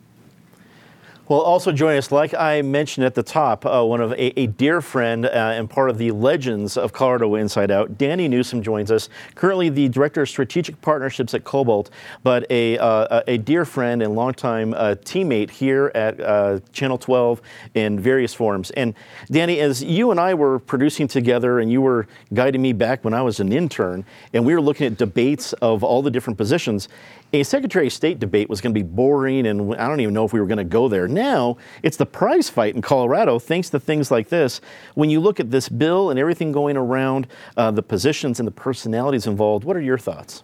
Well, 1.27 1.41
also 1.41 1.73
joining 1.73 1.97
us, 1.97 2.13
like 2.13 2.35
I 2.35 2.61
mentioned 2.61 3.07
at 3.07 3.15
the 3.15 3.23
top, 3.23 3.65
uh, 3.65 3.83
one 3.83 4.03
of 4.03 4.13
a, 4.13 4.39
a, 4.39 4.47
dear 4.47 4.83
friend 4.83 5.25
uh, 5.25 5.29
and 5.29 5.71
part 5.71 5.89
of 5.89 5.97
the 5.97 6.11
legends 6.11 6.77
of 6.77 6.93
Colorado 6.93 7.37
Inside 7.37 7.71
Out, 7.71 7.97
Dani 7.97 8.29
Newsum 8.29 8.61
joins 8.61 8.91
us. 8.91 9.09
Currently, 9.35 9.71
the 9.71 9.89
director 9.89 10.21
of 10.21 10.29
strategic 10.29 10.79
partnerships 10.83 11.33
at 11.33 11.43
Cobalt, 11.43 11.89
but 12.23 12.45
a 12.51 12.77
uh, 12.77 13.23
a 13.27 13.39
dear 13.39 13.65
friend 13.65 14.03
and 14.03 14.15
longtime 14.15 14.75
uh, 14.75 14.97
teammate 15.03 15.49
here 15.49 15.91
at 15.95 16.21
uh, 16.21 16.61
Channel 16.75 16.99
12 16.99 17.41
in 17.73 17.99
various 17.99 18.35
forms. 18.35 18.71
And 18.73 18.95
Dani, 19.31 19.61
as 19.61 19.83
you 19.83 20.11
and 20.11 20.21
I 20.21 20.35
were 20.35 20.59
producing 20.59 21.09
together, 21.09 21.59
and 21.59 21.73
you 21.73 21.81
were 21.81 22.07
guiding 22.35 22.61
me 22.61 22.75
back 22.75 23.03
when 23.03 23.15
I 23.15 23.23
was 23.23 23.41
an 23.41 23.51
intern, 23.51 24.05
and 24.35 24.45
we 24.45 24.55
were 24.55 24.61
looking 24.61 24.87
at 24.87 24.99
debates 24.99 25.55
of 25.55 25.83
all 25.83 26.03
the 26.03 26.11
different 26.11 26.37
positions 26.37 26.87
a 27.35 27.43
Secretary 27.43 27.89
of 27.89 27.93
State 27.93 28.21
debate 28.21 28.49
was 28.49 28.61
going 28.61 28.73
to 28.73 28.79
be 28.79 28.87
boring, 28.87 29.49
and 29.49 29.75
I 29.75 29.89
don't 29.89 29.99
even 29.99 30.15
know 30.15 30.25
if 30.25 30.33
we 30.33 30.39
were 30.39 30.47
going 30.47 30.59
to 30.59 30.65
go 30.65 30.89
there. 30.89 31.09
Now 31.15 31.57
it's 31.83 31.97
the 31.97 32.07
prize 32.07 32.51
fight 32.51 32.75
in 32.75 32.83
Colorado, 32.83 33.39
thanks 33.39 33.71
to 33.71 33.81
things 33.81 34.11
like 34.11 34.29
this. 34.29 34.61
When 34.95 35.09
you 35.09 35.21
look 35.21 35.41
at 35.41 35.51
this 35.51 35.69
bill 35.69 36.11
and 36.11 36.19
everything 36.19 36.53
going 36.53 36.77
around, 36.77 37.27
uh, 37.57 37.71
the 37.71 37.83
positions 37.83 38.41
and 38.41 38.47
the 38.47 38.53
personalities 38.53 39.27
involved, 39.27 39.65
what 39.65 39.77
are 39.77 39.83
your 39.83 39.99
thoughts? 39.99 40.43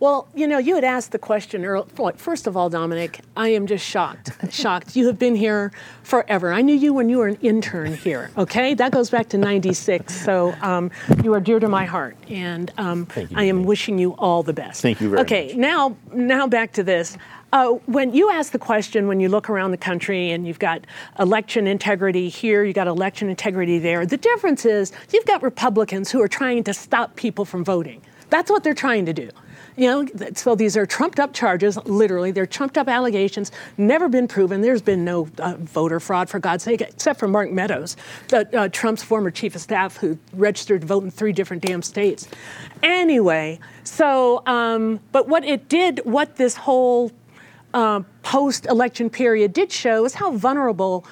Well, 0.00 0.28
you 0.34 0.46
know, 0.46 0.56
you 0.56 0.76
had 0.76 0.84
asked 0.84 1.12
the 1.12 1.18
question 1.18 1.62
earlier. 1.62 1.84
First 2.16 2.46
of 2.46 2.56
all, 2.56 2.70
Dominic, 2.70 3.20
I 3.36 3.48
am 3.48 3.66
just 3.66 3.86
shocked. 3.86 4.32
shocked. 4.50 4.96
You 4.96 5.06
have 5.08 5.18
been 5.18 5.36
here 5.36 5.72
forever. 6.04 6.54
I 6.54 6.62
knew 6.62 6.74
you 6.74 6.94
when 6.94 7.10
you 7.10 7.18
were 7.18 7.28
an 7.28 7.38
intern 7.42 7.92
here, 7.92 8.30
okay? 8.38 8.72
That 8.72 8.92
goes 8.92 9.10
back 9.10 9.28
to 9.28 9.38
96. 9.38 10.24
So 10.24 10.54
um, 10.62 10.90
you 11.22 11.34
are 11.34 11.40
dear 11.40 11.60
to 11.60 11.68
my 11.68 11.84
heart. 11.84 12.16
And 12.30 12.72
um, 12.78 13.08
I 13.34 13.44
am 13.44 13.64
wishing 13.64 13.98
you 13.98 14.12
all 14.12 14.42
the 14.42 14.54
best. 14.54 14.80
Thank 14.80 15.02
you 15.02 15.10
very 15.10 15.20
okay, 15.20 15.42
much. 15.42 15.50
Okay, 15.50 15.60
now, 15.60 15.94
now 16.14 16.46
back 16.46 16.72
to 16.72 16.82
this. 16.82 17.18
Uh, 17.52 17.72
when 17.86 18.14
you 18.14 18.30
ask 18.30 18.52
the 18.52 18.58
question, 18.58 19.08
when 19.08 19.18
you 19.18 19.28
look 19.28 19.50
around 19.50 19.72
the 19.72 19.76
country 19.76 20.30
and 20.30 20.46
you've 20.46 20.58
got 20.60 20.84
election 21.18 21.66
integrity 21.66 22.28
here, 22.28 22.62
you've 22.62 22.76
got 22.76 22.86
election 22.86 23.28
integrity 23.28 23.78
there, 23.78 24.06
the 24.06 24.16
difference 24.16 24.64
is 24.64 24.92
you've 25.12 25.26
got 25.26 25.42
Republicans 25.42 26.10
who 26.10 26.22
are 26.22 26.28
trying 26.28 26.62
to 26.64 26.72
stop 26.72 27.16
people 27.16 27.44
from 27.44 27.64
voting. 27.64 28.00
That's 28.28 28.50
what 28.50 28.62
they're 28.62 28.74
trying 28.74 29.06
to 29.06 29.12
do. 29.12 29.30
You 29.76 29.86
know, 29.86 30.06
so 30.34 30.54
these 30.54 30.76
are 30.76 30.84
trumped 30.84 31.18
up 31.18 31.32
charges, 31.32 31.76
literally. 31.86 32.32
They're 32.32 32.46
trumped 32.46 32.76
up 32.76 32.88
allegations, 32.88 33.50
never 33.78 34.08
been 34.08 34.28
proven. 34.28 34.60
There's 34.60 34.82
been 34.82 35.04
no 35.04 35.28
uh, 35.38 35.54
voter 35.58 36.00
fraud, 36.00 36.28
for 36.28 36.38
God's 36.38 36.64
sake, 36.64 36.82
except 36.82 37.18
for 37.18 37.28
Mark 37.28 37.50
Meadows, 37.50 37.96
the, 38.28 38.48
uh, 38.58 38.68
Trump's 38.68 39.02
former 39.02 39.30
chief 39.30 39.54
of 39.54 39.60
staff 39.60 39.96
who 39.96 40.18
registered 40.32 40.82
to 40.82 40.86
vote 40.86 41.04
in 41.04 41.10
three 41.10 41.32
different 41.32 41.64
damn 41.64 41.82
states. 41.82 42.28
Anyway, 42.82 43.58
so, 43.84 44.42
um, 44.46 45.00
but 45.12 45.28
what 45.28 45.44
it 45.44 45.68
did, 45.68 46.00
what 46.04 46.36
this 46.36 46.56
whole 46.56 47.10
uh, 47.74 48.00
post 48.22 48.66
election 48.66 49.10
period 49.10 49.52
did 49.52 49.70
show 49.72 50.04
is 50.04 50.14
how 50.14 50.32
vulnerable 50.32 51.04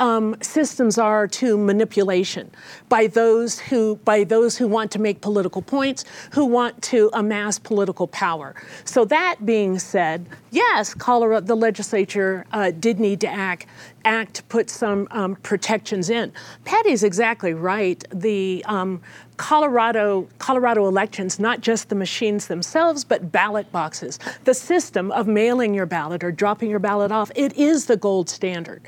um, 0.00 0.36
systems 0.42 0.98
are 0.98 1.26
to 1.28 1.56
manipulation 1.56 2.50
by 2.88 3.06
those 3.06 3.58
who 3.58 3.96
by 4.04 4.24
those 4.24 4.56
who 4.56 4.68
want 4.68 4.90
to 4.92 4.98
make 4.98 5.20
political 5.20 5.62
points, 5.62 6.04
who 6.32 6.44
want 6.44 6.80
to 6.82 7.10
amass 7.12 7.58
political 7.58 8.06
power. 8.06 8.54
So 8.84 9.04
that 9.06 9.36
being 9.44 9.78
said, 9.78 10.26
yes, 10.50 10.94
Colorado, 10.94 11.46
the 11.46 11.56
legislature 11.56 12.44
uh, 12.52 12.70
did 12.72 13.00
need 13.00 13.20
to 13.22 13.28
act 13.28 13.66
act 14.04 14.34
to 14.34 14.42
put 14.44 14.70
some 14.70 15.08
um, 15.10 15.34
protections 15.36 16.10
in. 16.10 16.32
Patty's 16.64 17.02
exactly 17.02 17.54
right. 17.54 18.04
The 18.12 18.64
um, 18.66 19.00
Colorado 19.36 20.28
Colorado 20.38 20.86
elections, 20.86 21.38
not 21.38 21.60
just 21.60 21.88
the 21.88 21.94
machines 21.94 22.46
themselves, 22.46 23.04
but 23.04 23.32
ballot 23.32 23.70
boxes. 23.72 24.18
The 24.44 24.54
system 24.54 25.10
of 25.12 25.26
mailing 25.26 25.74
your 25.74 25.86
ballot 25.86 26.22
or 26.22 26.32
dropping 26.32 26.70
your 26.70 26.78
ballot 26.78 27.12
off, 27.12 27.30
it 27.34 27.56
is 27.56 27.86
the 27.86 27.96
gold 27.96 28.28
standard. 28.30 28.82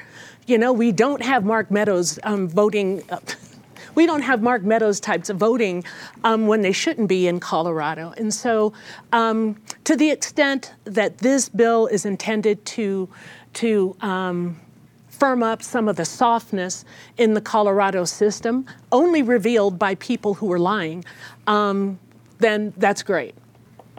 You 0.49 0.57
know, 0.57 0.73
we 0.73 0.93
don't 0.93 1.21
have 1.21 1.45
Mark 1.45 1.71
Meadows 1.71 2.19
um, 2.23 2.49
voting. 2.49 3.03
Uh, 3.11 3.19
we 3.95 4.07
don't 4.07 4.23
have 4.23 4.41
Mark 4.41 4.63
Meadows 4.63 4.99
types 4.99 5.29
of 5.29 5.37
voting 5.37 5.85
um, 6.25 6.47
when 6.47 6.63
they 6.63 6.73
shouldn't 6.73 7.07
be 7.07 7.27
in 7.29 7.39
Colorado. 7.39 8.15
And 8.17 8.33
so, 8.33 8.73
um, 9.13 9.61
to 9.85 9.95
the 9.95 10.11
extent 10.11 10.73
that 10.85 11.19
this 11.19 11.51
bill 11.51 11.87
is 11.89 12.07
intended 12.07 12.65
to 12.65 13.11
to 13.55 13.95
um, 14.01 14.59
firm 15.11 15.43
up 15.43 15.63
some 15.63 15.87
of 15.87 15.97
the 15.97 16.07
softness 16.07 16.87
in 17.19 17.35
the 17.35 17.43
Colorado 17.43 18.07
system, 18.07 18.65
only 18.91 19.21
revealed 19.21 19.79
by 19.79 19.97
people 19.97 20.33
who 20.33 20.51
are 20.51 20.59
lying, 20.59 21.05
um, 21.47 21.99
then 22.39 22.73
that's 22.79 23.03
great. 23.03 23.35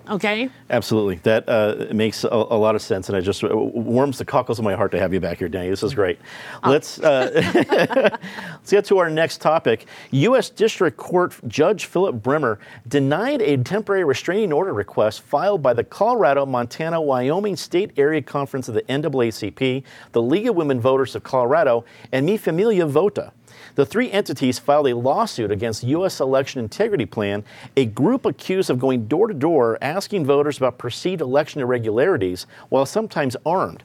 Okay. 0.10 0.50
Absolutely. 0.72 1.16
That 1.24 1.48
uh, 1.48 1.88
makes 1.94 2.24
a, 2.24 2.30
a, 2.30 2.58
lot 2.58 2.74
of 2.74 2.82
sense, 2.82 3.10
and 3.10 3.18
it 3.18 3.22
just 3.22 3.44
warms 3.44 4.18
the 4.18 4.26
cockles 4.26 4.58
of 4.58 4.66
my 4.66 4.74
heart 4.74 4.92
to 4.92 5.00
have 5.00 5.14
you 5.14 5.20
back 5.20 5.38
here, 5.38 5.50
Dani. 5.50 5.70
This 5.70 5.84
is 5.84 5.94
great. 5.94 6.20
Oh. 6.64 6.72
Let's 6.72 7.00
uh, 7.00 7.30
let's 8.52 8.72
get 8.72 8.86
to 8.86 8.98
our 8.98 9.10
next 9.10 9.40
topic. 9.40 9.86
U.S. 10.12 10.50
District 10.50 10.98
Court 10.98 11.36
Judge 11.48 11.86
Philip 11.86 12.24
Brimmer 12.24 12.60
denied 12.88 13.42
a 13.44 13.58
temporary 13.58 14.04
restraining 14.04 14.52
order 14.52 14.74
request 14.74 15.22
filed 15.22 15.62
by 15.62 15.74
the 15.74 15.84
Colorado, 15.84 16.46
Montana, 16.46 17.00
Wyoming 17.00 17.56
State 17.56 17.92
Area 17.96 18.22
Conference 18.22 18.68
of 18.68 18.74
the 18.74 18.82
NAACP, 18.84 19.84
the 20.12 20.22
League 20.22 20.48
of 20.48 20.56
Women 20.56 20.82
Voters 20.82 21.16
of 21.16 21.24
Colorado, 21.24 21.86
and 22.12 22.26
Mi 22.26 22.38
Familia 22.38 22.88
Vota. 22.88 23.32
The 23.80 23.86
three 23.86 24.12
entities 24.12 24.60
filed 24.60 24.90
a 24.90 24.94
lawsuit 24.94 25.52
against 25.52 25.86
U.S. 25.86 26.20
Election 26.20 26.60
Integrity 26.60 27.06
Plan, 27.06 27.46
a 27.78 27.86
group 27.86 28.26
accused 28.26 28.70
of 28.70 28.78
going 28.78 29.08
door 29.08 29.30
to 29.30 29.34
door 29.34 29.78
asking 29.82 30.26
voters 30.26 30.58
about 30.58 30.78
perceived 30.78 31.22
election 31.22 31.62
irregularities 31.62 32.46
while 32.68 32.86
sometimes 32.86 33.38
armed. 33.46 33.82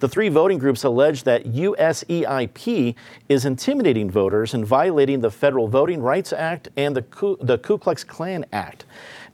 The 0.00 0.08
three 0.08 0.28
voting 0.28 0.58
groups 0.58 0.84
allege 0.84 1.22
that 1.22 1.46
USEIP 1.46 2.94
is 3.30 3.46
intimidating 3.46 4.10
voters 4.10 4.52
and 4.52 4.66
violating 4.66 5.22
the 5.22 5.30
Federal 5.30 5.66
Voting 5.66 6.02
Rights 6.02 6.34
Act 6.34 6.68
and 6.76 6.94
the 6.94 7.02
Ku, 7.02 7.38
the 7.40 7.56
Ku 7.56 7.78
Klux 7.78 8.04
Klan 8.04 8.44
Act. 8.52 8.84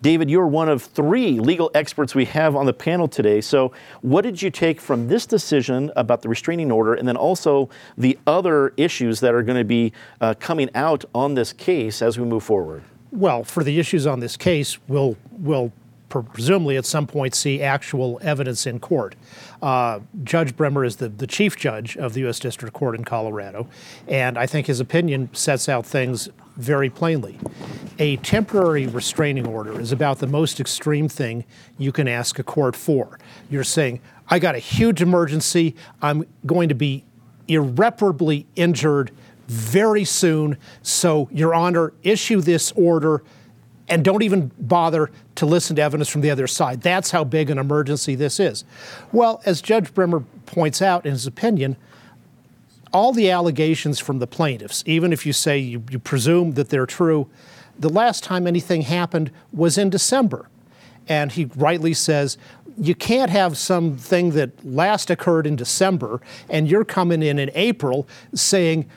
David, 0.05 0.29
you're 0.29 0.47
one 0.47 0.69
of 0.69 0.83
three 0.83 1.41
legal 1.41 1.71
experts 1.73 2.15
we 2.15 2.27
have 2.27 2.55
on 2.57 2.67
the 2.67 2.75
panel 2.75 3.09
today. 3.09 3.41
So, 3.41 3.73
what 4.03 4.21
did 4.21 4.43
you 4.43 4.51
take 4.51 4.79
from 4.79 5.09
this 5.09 5.25
decision 5.25 5.91
about 5.97 6.21
the 6.21 6.29
restraining 6.29 6.71
order 6.71 6.93
and 6.93 7.09
then 7.09 7.17
also 7.17 7.71
the 7.97 8.19
other 8.27 8.75
issues 8.77 9.21
that 9.21 9.33
are 9.33 9.43
going 9.43 9.57
to 9.57 9.65
be 9.65 9.95
uh, 10.21 10.35
coming 10.35 10.69
out 10.75 11.07
on 11.15 11.33
this 11.33 11.55
case 11.55 12.03
as 12.03 12.19
we 12.19 12.27
move 12.27 12.43
forward? 12.43 12.85
Well, 13.13 13.45
for 13.45 13.65
the 13.65 13.79
issues 13.79 14.07
on 14.07 14.21
this 14.21 14.37
case, 14.37 14.77
we'll, 14.89 15.17
we'll 15.39 15.73
presumably 16.11 16.77
at 16.77 16.85
some 16.85 17.07
point 17.07 17.35
see 17.35 17.63
actual 17.63 18.19
evidence 18.21 18.67
in 18.67 18.81
court. 18.81 19.17
Uh, 19.63 20.01
judge 20.23 20.55
Brimmer 20.55 20.85
is 20.85 20.97
the, 20.97 21.09
the 21.09 21.27
chief 21.27 21.57
judge 21.57 21.97
of 21.97 22.13
the 22.13 22.21
U.S. 22.21 22.39
District 22.39 22.75
Court 22.75 22.95
in 22.95 23.07
Colorado, 23.07 23.69
and 24.07 24.37
I 24.37 24.45
think 24.45 24.67
his 24.67 24.81
opinion 24.81 25.31
sets 25.33 25.67
out 25.67 25.87
things 25.87 26.29
very 26.57 26.91
plainly. 26.91 27.39
A 27.99 28.17
temporary 28.17 28.87
restraining 28.87 29.47
order 29.47 29.81
is 29.81 29.93
about 29.93 30.19
the 30.19 30.27
most 30.27 30.61
extreme 30.61 31.09
thing 31.09 31.45
you 31.79 31.93
can 31.93 32.09
ask 32.09 32.39
a 32.39 32.43
court 32.43 32.75
for. 32.75 33.19
You're 33.51 33.65
saying, 33.65 34.01
I 34.29 34.39
got 34.39 34.55
a 34.55 34.59
huge 34.59 35.03
emergency, 35.03 35.77
I'm 36.03 36.27
going 36.47 36.69
to 36.69 36.75
be 36.75 37.05
irreparably 37.47 38.47
injured 38.57 39.11
very 39.47 40.05
soon, 40.05 40.57
so, 40.83 41.29
Your 41.31 41.55
Honor, 41.55 41.93
issue 42.03 42.41
this 42.41 42.73
order 42.73 43.23
and 43.89 44.05
don't 44.05 44.23
even 44.23 44.51
bother 44.59 45.11
to 45.35 45.47
listen 45.47 45.77
to 45.77 45.83
evidence 45.83 46.09
from 46.09 46.23
the 46.23 46.31
other 46.31 46.47
side. 46.47 46.81
That's 46.81 47.11
how 47.11 47.25
big 47.25 47.51
an 47.51 47.59
emergency 47.59 48.15
this 48.15 48.41
is. 48.41 48.65
Well, 49.13 49.43
as 49.45 49.61
Judge 49.61 49.93
Brimmer 49.93 50.25
points 50.47 50.81
out 50.81 51.05
in 51.05 51.13
his 51.13 51.27
opinion, 51.27 51.77
all 52.95 53.13
the 53.13 53.31
allegations 53.31 53.99
from 53.99 54.21
the 54.21 54.27
plaintiffs, 54.27 54.83
even 54.87 55.13
if 55.13 55.27
you 55.27 55.33
say 55.33 55.59
you, 55.59 55.83
you 55.91 55.99
presume 55.99 56.53
that 56.53 56.69
they're 56.71 56.87
true, 56.87 57.29
the 57.79 57.89
last 57.89 58.23
time 58.23 58.47
anything 58.47 58.83
happened 58.83 59.33
was 59.53 59.77
in 59.77 59.91
December. 59.91 60.49
And 61.09 61.33
he 61.33 61.47
rightly 61.57 61.93
says, 61.93 62.39
you 62.79 62.95
can't 62.95 63.31
have 63.31 63.59
something 63.59 64.31
that 64.31 64.65
last 64.65 65.11
occurred 65.11 65.47
in 65.47 65.57
December 65.57 66.21
and 66.49 66.69
you're 66.69 66.85
coming 66.85 67.23
in 67.23 67.39
in 67.39 67.51
April 67.55 68.09
saying, 68.33 68.89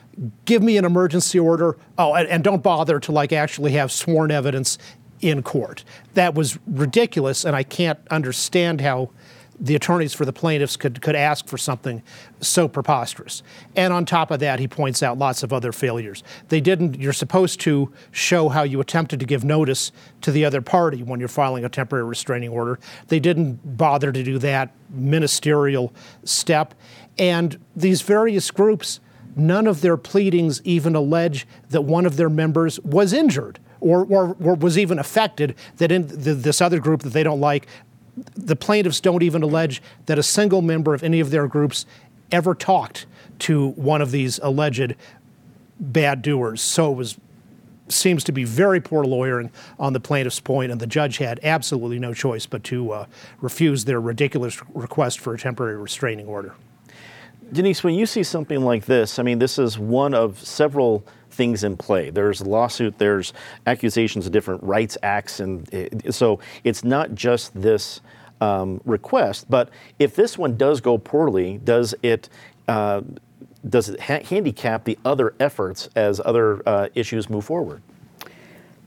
give 0.44 0.62
me 0.62 0.76
an 0.78 0.84
emergency 0.84 1.38
order. 1.38 1.76
Oh, 1.98 2.14
and, 2.14 2.28
and 2.28 2.42
don't 2.42 2.62
bother 2.62 2.98
to 3.00 3.12
like 3.12 3.32
actually 3.32 3.72
have 3.72 3.92
sworn 3.92 4.30
evidence 4.30 4.78
in 5.20 5.42
court. 5.42 5.84
That 6.14 6.34
was 6.34 6.58
ridiculous, 6.66 7.44
and 7.44 7.56
I 7.56 7.64
can't 7.64 7.98
understand 8.10 8.80
how 8.80 9.10
the 9.60 9.74
attorneys 9.74 10.14
for 10.14 10.24
the 10.24 10.32
plaintiffs 10.32 10.76
could, 10.76 11.00
could 11.02 11.16
ask 11.16 11.46
for 11.46 11.58
something 11.58 12.02
so 12.40 12.68
preposterous. 12.68 13.42
And 13.74 13.92
on 13.92 14.04
top 14.04 14.30
of 14.30 14.40
that, 14.40 14.60
he 14.60 14.68
points 14.68 15.02
out 15.02 15.18
lots 15.18 15.42
of 15.42 15.52
other 15.52 15.72
failures. 15.72 16.22
They 16.48 16.60
didn't, 16.60 17.00
you're 17.00 17.12
supposed 17.12 17.60
to 17.60 17.92
show 18.12 18.48
how 18.48 18.62
you 18.62 18.80
attempted 18.80 19.20
to 19.20 19.26
give 19.26 19.44
notice 19.44 19.90
to 20.22 20.30
the 20.30 20.44
other 20.44 20.60
party 20.60 21.02
when 21.02 21.18
you're 21.18 21.28
filing 21.28 21.64
a 21.64 21.68
temporary 21.68 22.04
restraining 22.04 22.50
order. 22.50 22.78
They 23.08 23.20
didn't 23.20 23.76
bother 23.76 24.12
to 24.12 24.22
do 24.22 24.38
that 24.38 24.72
ministerial 24.90 25.92
step. 26.24 26.74
And 27.18 27.58
these 27.74 28.02
various 28.02 28.50
groups, 28.50 29.00
none 29.34 29.66
of 29.66 29.80
their 29.80 29.96
pleadings 29.96 30.62
even 30.62 30.94
allege 30.94 31.46
that 31.70 31.82
one 31.82 32.06
of 32.06 32.16
their 32.16 32.30
members 32.30 32.78
was 32.80 33.12
injured. 33.12 33.58
Or, 33.80 34.04
or, 34.06 34.36
or, 34.42 34.56
was 34.56 34.76
even 34.76 34.98
affected 34.98 35.54
that 35.76 35.92
in 35.92 36.08
this 36.08 36.60
other 36.60 36.80
group 36.80 37.02
that 37.02 37.10
they 37.10 37.22
don't 37.22 37.38
like 37.38 37.68
the 38.34 38.56
plaintiffs 38.56 39.00
don't 39.00 39.22
even 39.22 39.42
allege 39.42 39.82
that 40.06 40.18
a 40.18 40.22
single 40.22 40.62
member 40.62 40.94
of 40.94 41.02
any 41.02 41.20
of 41.20 41.30
their 41.30 41.46
groups 41.46 41.86
ever 42.30 42.54
talked 42.54 43.06
to 43.40 43.68
one 43.70 44.02
of 44.02 44.10
these 44.10 44.38
alleged 44.42 44.94
bad 45.80 46.22
doers. 46.22 46.60
So 46.60 46.92
it 46.92 46.96
was 46.96 47.18
seems 47.90 48.22
to 48.24 48.32
be 48.32 48.44
very 48.44 48.80
poor 48.80 49.04
lawyering 49.04 49.50
on 49.78 49.92
the 49.94 50.00
plaintiff's 50.00 50.40
point, 50.40 50.70
and 50.70 50.80
the 50.80 50.86
judge 50.86 51.18
had 51.18 51.40
absolutely 51.42 51.98
no 51.98 52.12
choice 52.12 52.46
but 52.46 52.62
to 52.64 52.92
uh, 52.92 53.06
refuse 53.40 53.84
their 53.86 54.00
ridiculous 54.00 54.60
request 54.74 55.20
for 55.20 55.34
a 55.34 55.38
temporary 55.38 55.76
restraining 55.76 56.26
order. 56.26 56.54
Denise, 57.50 57.82
when 57.82 57.94
you 57.94 58.04
see 58.04 58.22
something 58.22 58.60
like 58.60 58.84
this, 58.84 59.18
I 59.18 59.22
mean, 59.22 59.38
this 59.38 59.58
is 59.58 59.78
one 59.78 60.12
of 60.12 60.38
several 60.38 61.02
things 61.38 61.62
in 61.62 61.76
play. 61.76 62.10
There's 62.10 62.42
lawsuit, 62.42 62.98
there's 62.98 63.32
accusations 63.64 64.26
of 64.26 64.32
different 64.32 64.60
rights 64.64 64.98
acts, 65.04 65.38
and 65.38 65.72
it, 65.72 66.12
so 66.12 66.40
it's 66.64 66.82
not 66.82 67.14
just 67.14 67.58
this 67.58 68.00
um, 68.40 68.80
request. 68.84 69.48
But 69.48 69.70
if 70.00 70.16
this 70.16 70.36
one 70.36 70.56
does 70.56 70.80
go 70.80 70.98
poorly, 70.98 71.58
does 71.58 71.94
it 72.02 72.28
uh, 72.66 73.02
does 73.66 73.88
it 73.88 74.00
ha- 74.00 74.24
handicap 74.24 74.84
the 74.84 74.98
other 75.04 75.32
efforts 75.40 75.88
as 75.94 76.20
other 76.24 76.60
uh, 76.68 76.88
issues 76.94 77.30
move 77.30 77.44
forward? 77.44 77.82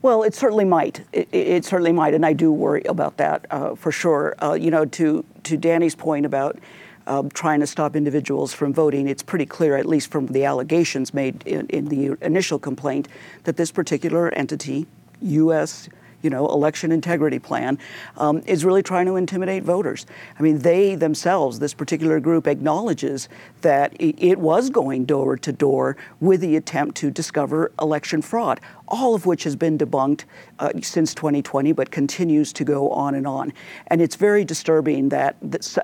Well, 0.02 0.22
it 0.22 0.34
certainly 0.34 0.64
might. 0.64 1.04
It, 1.12 1.28
it 1.32 1.64
certainly 1.64 1.92
might, 1.92 2.12
and 2.12 2.26
I 2.26 2.34
do 2.34 2.52
worry 2.52 2.82
about 2.84 3.16
that 3.16 3.46
uh, 3.50 3.74
for 3.76 3.90
sure. 3.90 4.34
Uh, 4.42 4.52
you 4.52 4.70
know, 4.70 4.84
to 4.84 5.24
to 5.44 5.56
Dani's 5.56 5.94
point 5.94 6.26
about 6.26 6.58
um, 7.06 7.30
trying 7.30 7.60
to 7.60 7.66
stop 7.66 7.96
individuals 7.96 8.52
from 8.52 8.72
voting, 8.72 9.08
it's 9.08 9.22
pretty 9.22 9.46
clear, 9.46 9.76
at 9.76 9.86
least 9.86 10.10
from 10.10 10.26
the 10.26 10.44
allegations 10.44 11.12
made 11.12 11.42
in, 11.46 11.66
in 11.68 11.86
the 11.86 12.16
initial 12.20 12.58
complaint, 12.58 13.08
that 13.44 13.56
this 13.56 13.70
particular 13.70 14.30
entity, 14.30 14.86
U.S 15.20 15.88
you 16.22 16.30
know, 16.30 16.46
election 16.46 16.92
integrity 16.92 17.38
plan, 17.38 17.78
um, 18.16 18.42
is 18.46 18.64
really 18.64 18.82
trying 18.82 19.06
to 19.06 19.16
intimidate 19.16 19.64
voters. 19.64 20.06
I 20.38 20.42
mean, 20.42 20.58
they 20.58 20.94
themselves, 20.94 21.58
this 21.58 21.74
particular 21.74 22.20
group, 22.20 22.46
acknowledges 22.46 23.28
that 23.60 23.94
it 23.98 24.38
was 24.38 24.70
going 24.70 25.04
door 25.04 25.36
to 25.36 25.52
door 25.52 25.96
with 26.20 26.40
the 26.40 26.56
attempt 26.56 26.96
to 26.98 27.10
discover 27.10 27.72
election 27.80 28.22
fraud 28.22 28.60
all 28.92 29.14
of 29.14 29.24
which 29.24 29.44
has 29.44 29.56
been 29.56 29.78
debunked 29.78 30.24
uh, 30.58 30.70
since 30.82 31.14
2020, 31.14 31.72
but 31.72 31.90
continues 31.90 32.52
to 32.52 32.62
go 32.62 32.90
on 32.90 33.14
and 33.14 33.26
on. 33.26 33.52
And 33.86 34.02
it's 34.02 34.16
very 34.16 34.44
disturbing 34.44 35.08
that 35.08 35.34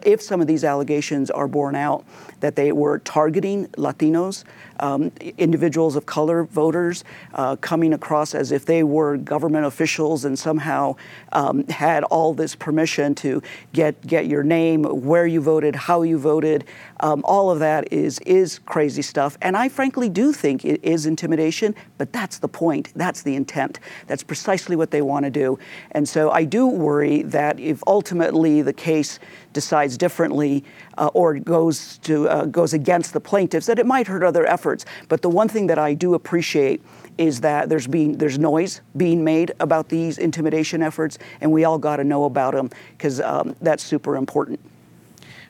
if 0.04 0.20
some 0.20 0.42
of 0.42 0.46
these 0.46 0.62
allegations 0.62 1.30
are 1.30 1.48
borne 1.48 1.74
out, 1.74 2.04
that 2.40 2.54
they 2.54 2.70
were 2.70 2.98
targeting 3.00 3.66
Latinos, 3.68 4.44
um, 4.80 5.10
individuals 5.38 5.96
of 5.96 6.06
color, 6.06 6.44
voters, 6.44 7.02
uh, 7.34 7.56
coming 7.56 7.92
across 7.92 8.34
as 8.34 8.52
if 8.52 8.66
they 8.66 8.82
were 8.82 9.16
government 9.16 9.66
officials 9.66 10.24
and 10.24 10.38
somehow 10.38 10.94
um, 11.32 11.66
had 11.68 12.04
all 12.04 12.34
this 12.34 12.54
permission 12.54 13.14
to 13.16 13.42
get 13.72 14.06
get 14.06 14.26
your 14.26 14.42
name, 14.42 14.84
where 14.84 15.26
you 15.26 15.40
voted, 15.40 15.74
how 15.74 16.02
you 16.02 16.18
voted. 16.18 16.64
Um, 17.00 17.22
all 17.24 17.50
of 17.50 17.58
that 17.60 17.92
is 17.92 18.18
is 18.20 18.60
crazy 18.66 19.02
stuff, 19.02 19.38
and 19.40 19.56
I 19.56 19.68
frankly 19.68 20.08
do 20.08 20.32
think 20.32 20.64
it 20.64 20.84
is 20.84 21.06
intimidation. 21.06 21.74
But 21.96 22.12
that's 22.12 22.38
the 22.38 22.48
point. 22.48 22.92
That's 22.98 23.22
the 23.22 23.36
intent. 23.36 23.80
That's 24.08 24.22
precisely 24.22 24.76
what 24.76 24.90
they 24.90 25.02
want 25.02 25.24
to 25.24 25.30
do. 25.30 25.58
And 25.92 26.08
so 26.08 26.30
I 26.30 26.44
do 26.44 26.66
worry 26.66 27.22
that 27.22 27.58
if 27.60 27.82
ultimately 27.86 28.60
the 28.60 28.72
case 28.72 29.18
decides 29.52 29.96
differently 29.96 30.64
uh, 30.98 31.10
or 31.14 31.38
goes 31.38 31.98
to 31.98 32.28
uh, 32.28 32.44
goes 32.46 32.74
against 32.74 33.12
the 33.12 33.20
plaintiffs, 33.20 33.66
that 33.66 33.78
it 33.78 33.86
might 33.86 34.06
hurt 34.06 34.22
other 34.22 34.44
efforts. 34.46 34.84
But 35.08 35.22
the 35.22 35.30
one 35.30 35.48
thing 35.48 35.68
that 35.68 35.78
I 35.78 35.94
do 35.94 36.14
appreciate 36.14 36.82
is 37.16 37.40
that 37.40 37.68
there's 37.68 37.86
being 37.86 38.18
there's 38.18 38.38
noise 38.38 38.80
being 38.96 39.24
made 39.24 39.52
about 39.60 39.88
these 39.88 40.18
intimidation 40.18 40.82
efforts, 40.82 41.18
and 41.40 41.52
we 41.52 41.64
all 41.64 41.78
got 41.78 41.96
to 41.96 42.04
know 42.04 42.24
about 42.24 42.54
them 42.54 42.70
because 42.96 43.20
um, 43.20 43.54
that's 43.60 43.82
super 43.82 44.16
important. 44.16 44.60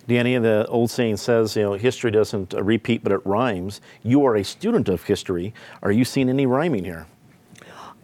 Dani, 0.09 0.40
the 0.40 0.67
old 0.69 0.90
saying 0.90 1.19
says, 1.19 1.55
you 1.55 1.62
know, 1.62 1.75
history 1.75 2.11
doesn't 2.11 2.55
uh, 2.55 2.62
repeat, 2.62 3.02
but 3.02 3.12
it 3.12 3.21
rhymes. 3.26 3.83
You 4.02 4.25
are 4.25 4.37
a 4.37 4.43
student 4.43 4.88
of 4.88 5.02
history. 5.02 5.52
Are 5.83 5.93
you 5.93 6.07
seeing 6.07 6.31
any 6.31 6.47
rhyming 6.47 6.85
here? 6.85 7.07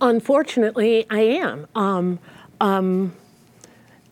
Unfortunately, 0.01 1.07
I 1.11 1.21
am. 1.21 1.67
Um, 1.75 2.19
um, 2.61 3.15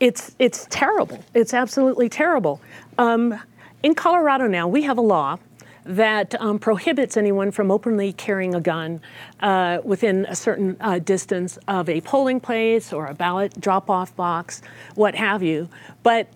it's 0.00 0.34
it's 0.38 0.66
terrible. 0.70 1.22
It's 1.34 1.54
absolutely 1.54 2.08
terrible. 2.08 2.60
Um, 2.98 3.40
in 3.82 3.94
Colorado 3.94 4.46
now, 4.46 4.68
we 4.68 4.82
have 4.82 4.98
a 4.98 5.02
law 5.02 5.38
that 5.84 6.40
um, 6.40 6.58
prohibits 6.58 7.16
anyone 7.16 7.50
from 7.50 7.70
openly 7.70 8.12
carrying 8.12 8.54
a 8.54 8.60
gun 8.60 9.00
uh, 9.40 9.78
within 9.84 10.24
a 10.26 10.34
certain 10.34 10.76
uh, 10.80 10.98
distance 10.98 11.58
of 11.66 11.88
a 11.88 12.00
polling 12.02 12.40
place 12.40 12.92
or 12.92 13.06
a 13.06 13.14
ballot 13.14 13.60
drop-off 13.60 14.14
box, 14.14 14.62
what 14.94 15.14
have 15.16 15.42
you. 15.42 15.68
But 16.02 16.28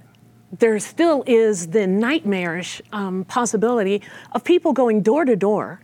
there 0.53 0.79
still 0.81 1.23
is 1.27 1.69
the 1.69 1.87
nightmarish 1.87 2.83
um, 2.93 3.25
possibility 3.25 4.03
of 4.33 4.43
people 4.43 4.73
going 4.73 5.03
door 5.03 5.25
to 5.25 5.37
door 5.37 5.81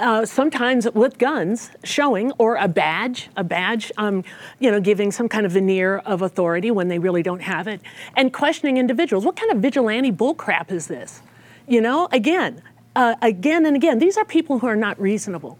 uh, 0.00 0.24
sometimes 0.24 0.90
with 0.92 1.18
guns 1.18 1.70
showing 1.84 2.32
or 2.32 2.56
a 2.56 2.68
badge, 2.68 3.28
a 3.36 3.44
badge, 3.44 3.90
um, 3.96 4.24
you 4.58 4.70
know, 4.70 4.80
giving 4.80 5.10
some 5.10 5.28
kind 5.28 5.46
of 5.46 5.52
veneer 5.52 5.98
of 5.98 6.22
authority 6.22 6.70
when 6.70 6.88
they 6.88 6.98
really 6.98 7.22
don't 7.22 7.42
have 7.42 7.66
it, 7.66 7.80
and 8.16 8.32
questioning 8.32 8.76
individuals. 8.76 9.24
What 9.24 9.36
kind 9.36 9.52
of 9.52 9.58
vigilante 9.58 10.12
bullcrap 10.12 10.70
is 10.70 10.86
this? 10.86 11.22
You 11.66 11.80
know, 11.80 12.08
again, 12.12 12.62
uh, 12.94 13.14
again 13.22 13.66
and 13.66 13.76
again, 13.76 13.98
these 13.98 14.16
are 14.16 14.24
people 14.24 14.58
who 14.58 14.66
are 14.66 14.76
not 14.76 15.00
reasonable. 15.00 15.58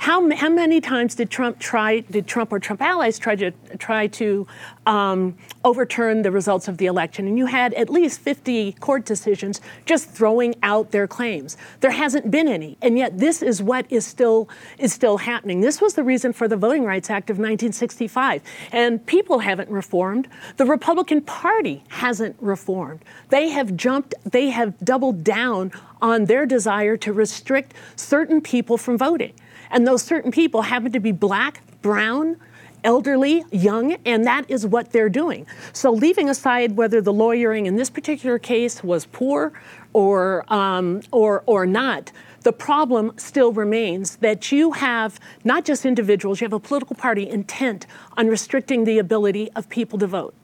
How, 0.00 0.34
how 0.34 0.48
many 0.48 0.80
times 0.80 1.14
did 1.14 1.28
Trump 1.28 1.58
try, 1.58 2.00
did 2.00 2.26
Trump 2.26 2.54
or 2.54 2.58
Trump 2.58 2.80
allies 2.80 3.18
try 3.18 3.36
to, 3.36 3.50
try 3.76 4.06
to 4.06 4.46
um, 4.86 5.36
overturn 5.62 6.22
the 6.22 6.30
results 6.30 6.68
of 6.68 6.78
the 6.78 6.86
election? 6.86 7.26
And 7.26 7.36
you 7.36 7.44
had 7.44 7.74
at 7.74 7.90
least 7.90 8.20
50 8.20 8.72
court 8.80 9.04
decisions 9.04 9.60
just 9.84 10.08
throwing 10.08 10.54
out 10.62 10.90
their 10.92 11.06
claims. 11.06 11.58
There 11.80 11.90
hasn't 11.90 12.30
been 12.30 12.48
any, 12.48 12.78
and 12.80 12.96
yet 12.96 13.18
this 13.18 13.42
is 13.42 13.62
what 13.62 13.84
is 13.90 14.06
still, 14.06 14.48
is 14.78 14.90
still 14.94 15.18
happening. 15.18 15.60
This 15.60 15.82
was 15.82 15.92
the 15.92 16.02
reason 16.02 16.32
for 16.32 16.48
the 16.48 16.56
Voting 16.56 16.84
Rights 16.84 17.10
Act 17.10 17.28
of 17.28 17.36
1965. 17.36 18.40
And 18.72 19.04
people 19.04 19.40
haven't 19.40 19.68
reformed. 19.68 20.28
The 20.56 20.64
Republican 20.64 21.20
Party 21.20 21.84
hasn't 21.88 22.36
reformed. 22.40 23.04
They 23.28 23.50
have 23.50 23.76
jumped, 23.76 24.14
they 24.24 24.48
have 24.48 24.78
doubled 24.78 25.22
down 25.22 25.72
on 26.00 26.24
their 26.24 26.46
desire 26.46 26.96
to 26.96 27.12
restrict 27.12 27.74
certain 27.96 28.40
people 28.40 28.78
from 28.78 28.96
voting. 28.96 29.34
And 29.70 29.86
those 29.86 30.02
certain 30.02 30.30
people 30.30 30.62
happen 30.62 30.92
to 30.92 31.00
be 31.00 31.12
black, 31.12 31.62
brown, 31.82 32.36
elderly, 32.84 33.44
young, 33.50 33.92
and 34.04 34.26
that 34.26 34.50
is 34.50 34.66
what 34.66 34.92
they're 34.92 35.08
doing. 35.08 35.46
So, 35.72 35.92
leaving 35.92 36.28
aside 36.28 36.76
whether 36.76 37.00
the 37.00 37.12
lawyering 37.12 37.66
in 37.66 37.76
this 37.76 37.90
particular 37.90 38.38
case 38.38 38.82
was 38.82 39.06
poor 39.06 39.52
or, 39.92 40.50
um, 40.52 41.02
or, 41.10 41.42
or 41.46 41.66
not, 41.66 42.12
the 42.42 42.52
problem 42.52 43.12
still 43.16 43.52
remains 43.52 44.16
that 44.16 44.50
you 44.50 44.72
have 44.72 45.20
not 45.44 45.64
just 45.64 45.84
individuals, 45.84 46.40
you 46.40 46.46
have 46.46 46.52
a 46.54 46.60
political 46.60 46.96
party 46.96 47.28
intent 47.28 47.86
on 48.16 48.28
restricting 48.28 48.84
the 48.84 48.98
ability 48.98 49.50
of 49.54 49.68
people 49.68 49.98
to 49.98 50.06
vote. 50.06 50.34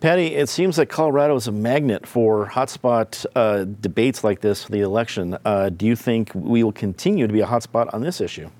Patty, 0.00 0.34
it 0.34 0.50
seems 0.50 0.76
that 0.76 0.86
Colorado 0.86 1.36
is 1.36 1.48
a 1.48 1.52
magnet 1.52 2.06
for 2.06 2.46
hotspot 2.46 3.24
uh, 3.34 3.64
debates 3.64 4.22
like 4.22 4.42
this 4.42 4.64
for 4.64 4.72
the 4.72 4.80
election. 4.80 5.38
Uh, 5.42 5.70
do 5.70 5.86
you 5.86 5.96
think 5.96 6.30
we 6.34 6.62
will 6.62 6.72
continue 6.72 7.26
to 7.26 7.32
be 7.32 7.40
a 7.40 7.46
hotspot 7.46 7.92
on 7.94 8.02
this 8.02 8.20
issue? 8.20 8.50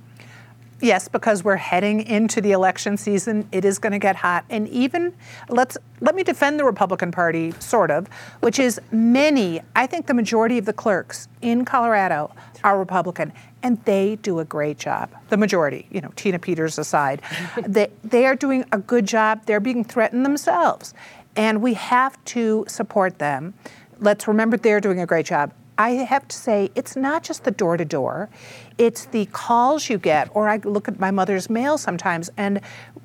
Yes, 0.80 1.08
because 1.08 1.42
we're 1.42 1.56
heading 1.56 2.02
into 2.02 2.40
the 2.40 2.52
election 2.52 2.96
season. 2.96 3.48
It 3.50 3.64
is 3.64 3.78
going 3.78 3.92
to 3.92 3.98
get 3.98 4.16
hot. 4.16 4.44
And 4.50 4.68
even 4.68 5.14
let's 5.48 5.76
let 6.00 6.14
me 6.14 6.22
defend 6.22 6.58
the 6.58 6.64
Republican 6.64 7.10
Party 7.10 7.52
sort 7.60 7.90
of, 7.90 8.08
which 8.40 8.58
is 8.58 8.78
many, 8.90 9.60
I 9.74 9.86
think 9.86 10.06
the 10.06 10.14
majority 10.14 10.58
of 10.58 10.66
the 10.66 10.74
clerks 10.74 11.28
in 11.40 11.64
Colorado 11.64 12.30
are 12.62 12.78
Republican 12.78 13.32
and 13.62 13.82
they 13.84 14.16
do 14.16 14.38
a 14.38 14.44
great 14.44 14.78
job. 14.78 15.10
The 15.30 15.38
majority, 15.38 15.86
you 15.90 16.00
know, 16.00 16.12
Tina 16.14 16.38
Peters 16.38 16.78
aside. 16.78 17.22
they 17.66 17.90
they 18.04 18.26
are 18.26 18.36
doing 18.36 18.64
a 18.72 18.78
good 18.78 19.06
job. 19.06 19.46
They're 19.46 19.60
being 19.60 19.82
threatened 19.82 20.26
themselves 20.26 20.92
and 21.36 21.62
we 21.62 21.74
have 21.74 22.22
to 22.26 22.64
support 22.68 23.18
them. 23.18 23.54
Let's 23.98 24.26
remember 24.26 24.56
they're 24.56 24.80
doing 24.80 25.00
a 25.00 25.06
great 25.06 25.26
job. 25.26 25.52
I 25.78 25.90
have 25.90 26.26
to 26.28 26.36
say, 26.36 26.70
it's 26.74 26.96
not 26.96 27.22
just 27.22 27.44
the 27.44 27.50
door 27.50 27.76
to 27.76 27.84
door, 27.84 28.30
it's 28.78 29.04
the 29.06 29.26
calls 29.26 29.90
you 29.90 29.98
get, 29.98 30.30
or 30.34 30.48
I 30.48 30.56
look 30.56 30.88
at 30.88 30.98
my 30.98 31.10
mother's 31.10 31.50
mail 31.50 31.76
sometimes, 31.76 32.30
and 32.38 32.62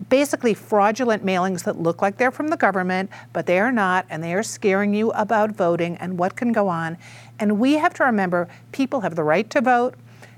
basically 0.08 0.54
fraudulent 0.54 1.26
mailings 1.26 1.65
that 1.65 1.78
look 1.78 2.02
like 2.02 2.17
they're 2.17 2.32
from 2.32 2.48
the 2.48 2.56
government, 2.56 3.10
but 3.34 3.46
they 3.46 3.60
are 3.60 3.74
not, 3.74 4.06
and 4.10 4.24
they 4.24 4.34
are 4.34 4.44
scaring 4.44 4.94
you 4.94 5.12
about 5.12 5.52
voting 5.52 5.98
and 5.98 6.17
what 6.17 6.38
can 6.38 6.54
go 6.54 6.70
on. 6.70 6.98
And 7.39 7.60
we 7.60 7.74
have 7.74 7.94
to 7.96 8.06
remember 8.06 8.48
people 8.72 9.02
have 9.02 9.15
the 9.15 9.24
right 9.24 9.50
to 9.50 9.60
vote, 9.60 9.96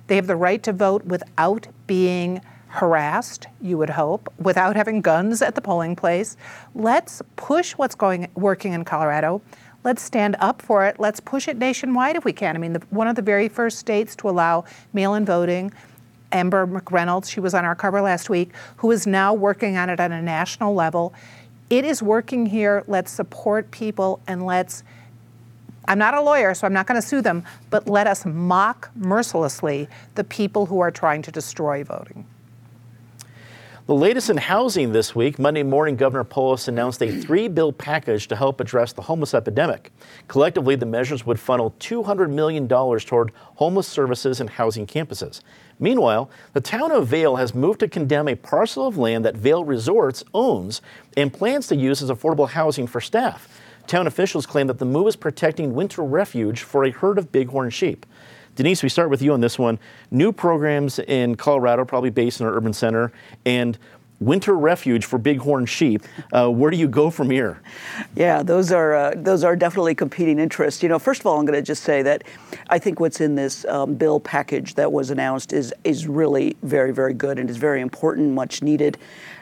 they 0.07 0.15
have 0.15 0.27
the 0.27 0.35
right 0.35 0.61
to 0.63 0.73
vote 0.73 1.05
without 1.05 1.67
being 1.85 2.41
harassed, 2.73 3.45
you 3.61 3.77
would 3.77 3.91
hope, 3.91 4.33
without 4.39 4.75
having 4.75 4.99
guns 4.99 5.43
at 5.43 5.53
the 5.53 5.61
polling 5.61 5.95
place. 5.95 6.35
Let's 6.73 7.21
push 7.35 7.73
what's 7.73 7.93
going 7.93 8.29
working 8.33 8.73
in 8.73 8.83
Colorado. 8.83 9.43
Let's 9.83 10.01
stand 10.01 10.35
up 10.39 10.59
for 10.59 10.83
it. 10.83 10.99
Let's 10.99 11.19
push 11.19 11.47
it 11.47 11.55
nationwide 11.57 12.15
if 12.15 12.25
we 12.25 12.33
can. 12.33 12.55
I 12.55 12.59
mean, 12.59 12.73
the, 12.73 12.81
one 12.89 13.07
of 13.07 13.15
the 13.15 13.21
very 13.21 13.47
first 13.47 13.77
states 13.77 14.15
to 14.17 14.29
allow 14.29 14.65
mail-in 14.91 15.23
voting, 15.23 15.71
Amber 16.31 16.65
McReynolds, 16.65 17.29
she 17.29 17.39
was 17.39 17.53
on 17.53 17.63
our 17.63 17.75
cover 17.75 18.01
last 18.01 18.27
week, 18.27 18.49
who 18.77 18.89
is 18.89 19.05
now 19.05 19.35
working 19.35 19.77
on 19.77 19.91
it 19.91 19.99
on 19.99 20.11
a 20.11 20.21
national 20.21 20.73
level. 20.73 21.13
It 21.69 21.85
is 21.85 22.01
working 22.01 22.47
here. 22.47 22.83
Let's 22.87 23.11
support 23.11 23.69
people 23.69 24.19
and 24.25 24.47
let's 24.47 24.83
I'm 25.85 25.99
not 25.99 26.13
a 26.13 26.21
lawyer, 26.21 26.53
so 26.53 26.65
I'm 26.65 26.71
not 26.71 26.87
going 26.87 26.99
to 26.99 27.05
sue 27.05 27.21
them, 27.21 27.43
but 27.69 27.87
let 27.89 28.07
us 28.07 28.25
mock 28.25 28.89
mercilessly 28.95 29.89
the 30.15 30.23
people 30.23 30.65
who 30.65 30.79
are 30.79 30.91
trying 30.91 31.21
to 31.23 31.31
destroy 31.31 31.83
voting. 31.83 32.25
The 33.85 33.93
latest 33.93 34.29
in 34.29 34.37
housing 34.37 34.93
this 34.93 35.13
week, 35.13 35.37
Monday 35.37 35.61
morning, 35.61 35.97
Governor 35.97 36.23
Polis 36.23 36.69
announced 36.69 37.01
a 37.01 37.19
three 37.19 37.49
bill 37.49 37.73
package 37.73 38.29
to 38.29 38.35
help 38.37 38.61
address 38.61 38.93
the 38.93 39.01
homeless 39.01 39.33
epidemic. 39.33 39.91
Collectively, 40.29 40.77
the 40.77 40.85
measures 40.85 41.25
would 41.25 41.37
funnel 41.37 41.75
$200 41.81 42.29
million 42.29 42.65
toward 42.65 43.33
homeless 43.55 43.85
services 43.85 44.39
and 44.39 44.51
housing 44.51 44.87
campuses. 44.87 45.41
Meanwhile, 45.79 46.29
the 46.53 46.61
town 46.61 46.93
of 46.93 47.07
Vail 47.07 47.35
has 47.35 47.53
moved 47.53 47.81
to 47.81 47.89
condemn 47.89 48.29
a 48.29 48.35
parcel 48.35 48.87
of 48.87 48.97
land 48.97 49.25
that 49.25 49.35
Vail 49.35 49.65
Resorts 49.65 50.23
owns 50.33 50.81
and 51.17 51.33
plans 51.33 51.67
to 51.67 51.75
use 51.75 52.01
as 52.01 52.09
affordable 52.09 52.47
housing 52.47 52.87
for 52.87 53.01
staff. 53.01 53.59
Town 53.85 54.07
officials 54.07 54.45
claim 54.45 54.67
that 54.67 54.79
the 54.79 54.85
move 54.85 55.09
is 55.09 55.17
protecting 55.17 55.73
winter 55.73 56.03
refuge 56.03 56.61
for 56.61 56.85
a 56.85 56.91
herd 56.91 57.17
of 57.17 57.33
bighorn 57.33 57.69
sheep. 57.69 58.05
Denise, 58.55 58.83
we 58.83 58.89
start 58.89 59.09
with 59.09 59.21
you 59.21 59.33
on 59.33 59.41
this 59.41 59.57
one. 59.57 59.79
New 60.11 60.31
programs 60.31 60.99
in 60.99 61.35
Colorado, 61.35 61.85
probably 61.85 62.11
based 62.11 62.39
in 62.39 62.45
our 62.45 62.53
urban 62.53 62.73
center, 62.73 63.11
and 63.45 63.77
winter 64.19 64.55
refuge 64.55 65.05
for 65.05 65.17
bighorn 65.17 65.65
sheep. 65.65 66.03
Uh, 66.31 66.49
where 66.49 66.69
do 66.69 66.77
you 66.77 66.87
go 66.87 67.09
from 67.09 67.31
here? 67.31 67.61
Yeah, 68.15 68.43
those 68.43 68.71
are 68.71 68.93
uh, 68.93 69.13
those 69.15 69.43
are 69.43 69.55
definitely 69.55 69.95
competing 69.95 70.37
interests. 70.37 70.83
You 70.83 70.89
know, 70.89 70.99
first 70.99 71.21
of 71.21 71.25
all, 71.25 71.39
I'm 71.39 71.45
going 71.45 71.57
to 71.57 71.65
just 71.65 71.83
say 71.83 72.03
that 72.03 72.23
I 72.69 72.77
think 72.77 72.99
what's 72.99 73.21
in 73.21 73.35
this 73.35 73.65
um, 73.65 73.95
bill 73.95 74.19
package 74.19 74.75
that 74.75 74.91
was 74.91 75.09
announced 75.09 75.51
is 75.51 75.73
is 75.83 76.07
really 76.07 76.55
very 76.61 76.91
very 76.91 77.13
good 77.13 77.39
and 77.39 77.49
is 77.49 77.57
very 77.57 77.81
important, 77.81 78.33
much 78.33 78.61
needed. 78.61 78.97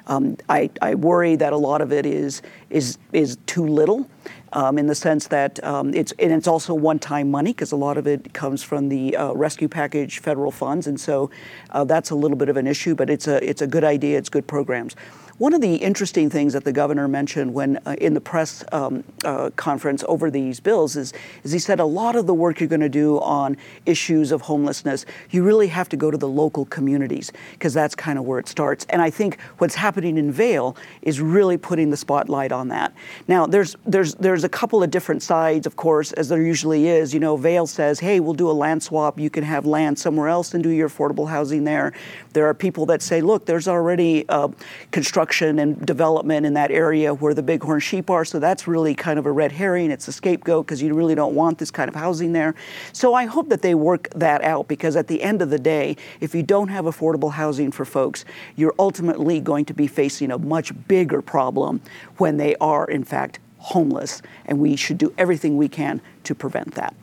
Um, 0.08 0.38
I, 0.50 0.70
I 0.82 0.96
worry 0.96 1.36
that 1.36 1.54
a 1.54 1.58
lot 1.58 1.82
of 1.82 1.92
it 1.92 2.06
is 2.06 2.42
is 2.70 2.98
is 3.14 3.38
too 3.46 3.68
little 3.68 4.10
um, 4.54 4.78
in 4.78 4.88
the 4.88 4.96
sense 4.96 5.28
that 5.28 5.64
um, 5.64 5.94
it's 5.94 6.12
and 6.20 6.32
it's 6.32 6.48
also 6.48 6.74
one-time 6.74 7.32
money 7.32 7.52
because 7.52 7.72
a 7.72 7.76
lot 7.76 7.98
of 7.98 8.08
it 8.08 8.34
comes 8.34 8.64
from 8.64 8.90
the 8.90 9.16
uh, 9.16 9.34
rescue 9.34 9.68
package 9.68 10.20
federal 10.20 10.52
funds, 10.52 10.88
and 10.88 11.00
so 11.00 11.30
uh, 11.72 11.84
that's 11.84 12.10
a 12.10 12.16
little 12.16 12.38
bit 12.38 12.50
of 12.50 12.58
an 12.58 12.68
issue. 12.68 12.96
But 12.96 13.10
it's 13.10 13.28
a 13.28 13.48
it's 13.48 13.62
a 13.62 13.68
good 13.68 13.84
idea. 13.84 14.18
It's 14.18 14.30
good 14.30 14.48
programs. 14.48 14.96
One 15.38 15.54
of 15.54 15.62
the 15.62 15.76
interesting 15.76 16.30
things 16.30 16.54
that 16.54 16.64
the 16.64 16.74
governor 16.74 17.08
mentioned 17.08 17.54
when 17.54 17.78
uh, 17.86 17.96
in 18.00 18.14
the 18.14 18.22
press 18.22 18.64
um, 18.72 19.04
uh, 19.24 19.50
conference 19.56 20.04
over 20.08 20.30
these 20.30 20.60
bills 20.60 20.96
is, 20.96 21.14
is 21.44 21.52
he 21.52 21.60
said 21.60 21.80
a 21.80 21.86
lot 21.86 22.16
of 22.16 22.28
the 22.28 22.34
work 22.34 22.60
you're 22.60 22.70
going 22.70 22.82
to 22.82 22.90
do 22.90 23.20
on 23.22 23.58
issues 23.86 24.32
of 24.32 24.42
homelessness, 24.42 25.06
you 25.30 25.44
really 25.44 25.68
have 25.68 25.90
to 25.90 25.98
go 25.98 26.12
to 26.12 26.18
the 26.18 26.28
local 26.28 26.66
communities 26.66 27.32
because 27.54 27.74
that's 27.74 27.96
kind 27.96 28.20
of 28.20 28.26
where 28.26 28.40
it 28.40 28.48
starts. 28.48 28.86
And 28.90 29.02
I 29.02 29.10
think 29.10 29.40
what's 29.58 29.76
happening 29.76 30.18
in 30.18 30.32
Vail 30.32 30.76
is 31.02 31.22
really 31.22 31.58
putting 31.58 31.90
the 31.90 31.98
spotlight 31.98 32.52
on 32.52 32.68
that. 32.70 32.94
Now, 33.28 33.46
there's 33.46 33.76
there's 33.86 34.16
there's 34.16 34.44
a 34.44 34.50
couple 34.50 34.84
of 34.84 34.92
different 34.92 35.24
sides, 35.24 35.66
of 35.66 35.76
course, 35.76 36.12
as 36.14 36.30
there 36.30 36.42
usually 36.42 36.88
is. 36.88 37.14
You 37.14 37.20
know, 37.20 37.38
Vail 37.38 37.68
says, 37.68 38.00
hey, 38.00 38.20
we'll 38.20 38.34
do 38.34 38.50
a 38.50 38.52
land 38.52 38.84
swap. 38.84 39.20
You 39.20 39.30
can 39.30 39.44
have 39.44 39.66
land 39.66 39.98
somewhere 39.98 40.28
else 40.28 40.54
and 40.54 40.64
do 40.64 40.70
your 40.70 40.90
affordable 40.90 41.30
housing 41.30 41.64
there. 41.64 41.94
There 42.34 42.48
are 42.48 42.54
people 42.54 42.86
that 42.88 43.02
say, 43.02 43.22
look, 43.22 43.46
there's 43.46 43.68
already 43.68 44.28
uh, 44.30 44.50
construction 44.92 45.60
and 45.60 45.86
development 45.86 46.46
in 46.46 46.54
that 46.54 46.72
area 46.72 47.14
where 47.14 47.34
the 47.34 47.44
bighorn 47.44 47.80
sheep 47.80 48.10
are. 48.10 48.24
So 48.26 48.40
that's 48.40 48.68
really 48.68 48.96
kind 48.96 49.20
of 49.20 49.26
a 49.26 49.32
red 49.32 49.52
herring. 49.52 49.92
It's 49.92 50.08
a 50.08 50.12
scapegoat 50.12 50.66
because 50.66 50.82
you 50.82 50.94
really 50.94 51.16
don't 51.16 51.36
want 51.36 51.58
this 51.58 51.72
kind 51.72 51.90
of 51.90 51.96
housing 51.96 52.34
there. 52.34 52.56
So 52.94 53.14
I 53.14 53.26
hope 53.26 53.50
that 53.50 53.62
they 53.62 53.76
work 53.76 54.10
that 54.16 54.42
out 54.44 54.68
because 54.68 54.96
at 54.96 55.08
the 55.08 55.22
end 55.22 55.42
of 55.42 55.50
the 55.50 55.60
day, 55.60 55.98
if 56.20 56.34
you 56.34 56.44
don't 56.44 56.70
have 56.70 56.86
affordable 56.86 57.32
housing 57.32 57.72
for 57.72 57.86
folks, 57.86 58.26
you're 58.56 58.76
ultimately 58.80 59.40
going 59.40 59.66
to 59.66 59.74
be 59.74 59.88
facing 59.88 60.32
a 60.32 60.38
much 60.38 60.72
bigger 60.88 61.22
problem 61.22 61.82
when 62.18 62.38
they 62.38 62.56
are, 62.58 62.86
in 62.86 63.04
fact, 63.04 63.40
homeless, 63.58 64.22
and 64.46 64.60
we 64.60 64.76
should 64.76 64.98
do 64.98 65.14
everything 65.18 65.56
we 65.58 65.68
can 65.68 66.02
to 66.24 66.34
prevent 66.34 66.74
that. 66.76 66.96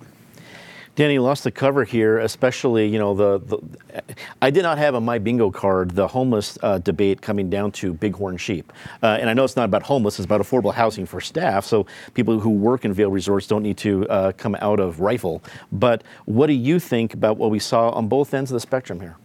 Dani 0.99 1.23
lost 1.23 1.45
the 1.45 1.53
cover 1.53 1.85
here, 1.85 2.19
especially 2.19 2.89
you 2.89 2.99
know 2.99 3.15
the, 3.15 3.39
the 3.39 4.03
I 4.43 4.51
did 4.51 4.65
not 4.65 4.79
have 4.79 4.97
on 4.97 5.05
my 5.05 5.21
bingo 5.21 5.49
card 5.49 5.93
the 5.93 6.09
homeless 6.09 6.59
uh, 6.61 6.79
debate 6.79 7.23
coming 7.23 7.49
down 7.49 7.71
to 7.73 7.95
bighorn 7.95 8.37
sheep, 8.37 8.73
uh, 9.01 9.17
and 9.21 9.31
I 9.31 9.33
know 9.33 9.45
it's 9.45 9.55
not 9.55 9.67
about 9.67 9.85
homeless; 9.85 10.19
it's 10.19 10.27
about 10.27 10.41
affordable 10.41 10.75
housing 10.75 11.07
for 11.07 11.21
staff. 11.21 11.65
So 11.65 11.87
people 12.15 12.41
who 12.41 12.51
work 12.51 12.85
in 12.85 12.93
Vail 12.93 13.13
Resorts 13.13 13.47
don't 13.47 13.63
need 13.63 13.77
to 13.79 14.09
uh, 14.09 14.33
come 14.33 14.57
out 14.61 14.81
of 14.81 14.99
rifle. 14.99 15.41
But 15.71 16.03
what 16.25 16.49
do 16.49 16.55
you 16.55 16.81
think 16.81 17.15
about 17.15 17.37
what 17.37 17.53
we 17.53 17.61
saw 17.61 17.91
on 17.91 18.09
both 18.09 18.35
ends 18.35 18.51
of 18.51 18.55
the 18.55 18.61
spectrum 18.61 18.99
here? 18.99 19.17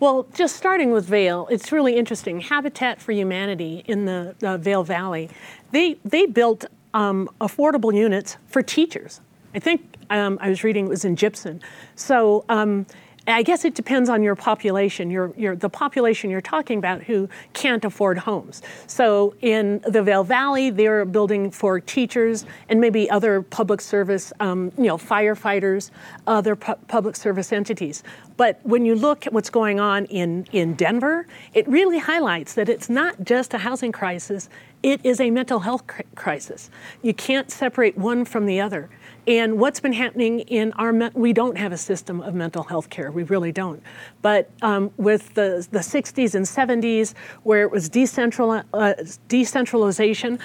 Well, 0.00 0.26
just 0.34 0.56
starting 0.56 0.90
with 0.90 1.04
Vail, 1.04 1.46
it's 1.52 1.70
really 1.70 1.94
interesting. 1.94 2.40
Habitat 2.40 3.00
for 3.00 3.12
Humanity 3.12 3.84
in 3.86 4.06
the 4.06 4.34
Vail 4.60 4.82
Valley, 4.82 5.30
they 5.70 5.98
they 6.04 6.26
built 6.26 6.64
um, 6.92 7.28
affordable 7.40 7.94
units 7.94 8.38
for 8.48 8.60
teachers. 8.60 9.20
I 9.54 9.58
think 9.58 9.96
um, 10.10 10.38
I 10.40 10.48
was 10.48 10.64
reading 10.64 10.86
it 10.86 10.90
was 10.90 11.04
in 11.04 11.16
Gypsum. 11.16 11.60
So 11.94 12.44
um, 12.48 12.86
I 13.26 13.44
guess 13.44 13.64
it 13.64 13.74
depends 13.74 14.08
on 14.08 14.22
your 14.24 14.34
population, 14.34 15.08
your, 15.08 15.32
your, 15.36 15.54
the 15.54 15.68
population 15.68 16.28
you're 16.28 16.40
talking 16.40 16.78
about 16.78 17.02
who 17.04 17.28
can't 17.52 17.84
afford 17.84 18.18
homes. 18.18 18.62
So 18.88 19.34
in 19.40 19.80
the 19.86 20.02
Vail 20.02 20.24
Valley, 20.24 20.70
they're 20.70 21.04
building 21.04 21.52
for 21.52 21.78
teachers 21.78 22.44
and 22.68 22.80
maybe 22.80 23.08
other 23.10 23.42
public 23.42 23.80
service, 23.80 24.32
um, 24.40 24.72
you 24.76 24.84
know, 24.84 24.98
firefighters, 24.98 25.90
other 26.26 26.56
pu- 26.56 26.74
public 26.88 27.14
service 27.14 27.52
entities. 27.52 28.02
But 28.36 28.58
when 28.64 28.84
you 28.84 28.96
look 28.96 29.24
at 29.24 29.32
what's 29.32 29.50
going 29.50 29.78
on 29.78 30.06
in, 30.06 30.46
in 30.50 30.74
Denver, 30.74 31.28
it 31.54 31.68
really 31.68 31.98
highlights 31.98 32.54
that 32.54 32.68
it's 32.68 32.88
not 32.88 33.22
just 33.22 33.54
a 33.54 33.58
housing 33.58 33.92
crisis, 33.92 34.48
it 34.82 35.00
is 35.04 35.20
a 35.20 35.30
mental 35.30 35.60
health 35.60 35.86
cr- 35.86 36.02
crisis. 36.16 36.70
You 37.02 37.14
can't 37.14 37.52
separate 37.52 37.96
one 37.96 38.24
from 38.24 38.46
the 38.46 38.60
other. 38.60 38.90
And 39.26 39.60
what's 39.60 39.78
been 39.78 39.92
happening 39.92 40.40
in 40.40 40.72
our, 40.72 40.92
we 41.14 41.32
don't 41.32 41.56
have 41.56 41.70
a 41.70 41.76
system 41.76 42.20
of 42.22 42.34
mental 42.34 42.64
health 42.64 42.90
care, 42.90 43.12
we 43.12 43.22
really 43.22 43.52
don't. 43.52 43.80
But 44.20 44.50
um, 44.62 44.90
with 44.96 45.34
the, 45.34 45.66
the 45.70 45.78
60s 45.78 46.34
and 46.34 46.44
70s, 46.44 47.14
where 47.44 47.62
it 47.62 47.70
was 47.70 47.88
decentral, 47.88 48.64
uh, 48.74 48.94
decentralization, 49.28 50.40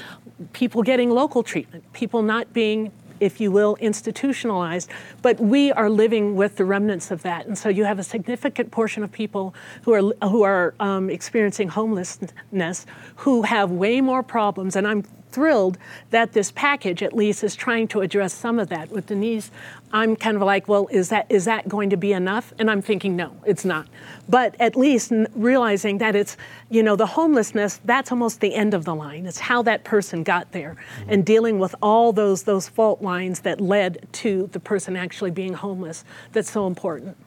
people 0.53 0.83
getting 0.83 1.09
local 1.09 1.41
treatment, 1.41 1.91
people 1.93 2.21
not 2.21 2.53
being 2.53 2.91
if 3.19 3.41
you 3.41 3.51
will, 3.51 3.75
institutionalized, 3.77 4.89
but 5.21 5.39
we 5.39 5.71
are 5.71 5.89
living 5.89 6.35
with 6.35 6.55
the 6.57 6.65
remnants 6.65 7.11
of 7.11 7.23
that. 7.23 7.47
And 7.47 7.57
so 7.57 7.69
you 7.69 7.83
have 7.83 7.99
a 7.99 8.03
significant 8.03 8.71
portion 8.71 9.03
of 9.03 9.11
people 9.11 9.55
who 9.83 9.93
are, 9.93 10.27
who 10.27 10.43
are 10.43 10.75
um, 10.79 11.09
experiencing 11.09 11.69
homelessness 11.69 12.85
who 13.15 13.41
have 13.43 13.71
way 13.71 14.01
more 14.01 14.23
problems. 14.23 14.75
And 14.75 14.87
I'm 14.87 15.03
thrilled 15.29 15.77
that 16.09 16.33
this 16.33 16.51
package 16.51 17.03
at 17.03 17.13
least 17.13 17.43
is 17.43 17.55
trying 17.55 17.87
to 17.89 18.01
address 18.01 18.33
some 18.33 18.59
of 18.59 18.69
that. 18.69 18.89
With 18.89 19.07
Denise, 19.07 19.51
I'm 19.91 20.15
kind 20.15 20.35
of 20.35 20.43
like, 20.43 20.67
well, 20.67 20.87
is 20.91 21.09
that 21.09 21.25
is 21.29 21.45
that 21.45 21.67
going 21.67 21.89
to 21.91 21.97
be 21.97 22.13
enough? 22.13 22.53
And 22.59 22.69
I'm 22.69 22.81
thinking, 22.81 23.15
no, 23.15 23.35
it's 23.45 23.65
not. 23.65 23.87
But 24.27 24.55
at 24.59 24.75
least 24.75 25.11
realizing 25.35 25.99
that 25.99 26.15
it's, 26.15 26.37
you 26.69 26.83
know, 26.83 26.95
the 26.95 27.05
homelessness, 27.05 27.79
that's 27.85 28.11
almost 28.11 28.41
the 28.41 28.53
end 28.53 28.73
of 28.73 28.85
the 28.85 28.95
line. 28.95 29.25
It's 29.25 29.39
how 29.39 29.61
that 29.63 29.83
person 29.83 30.23
got 30.23 30.51
there 30.51 30.75
mm-hmm. 30.75 31.09
and 31.09 31.25
dealing 31.25 31.59
with 31.59 31.75
all 31.81 32.13
those 32.13 32.43
those 32.43 32.67
fault 32.67 33.01
lines 33.01 33.41
that 33.41 33.61
led 33.61 34.07
to 34.13 34.49
the 34.51 34.59
person 34.59 34.95
actually 34.95 35.31
being 35.31 35.53
homeless 35.53 36.03
that's 36.31 36.51
so 36.51 36.67
important. 36.67 37.17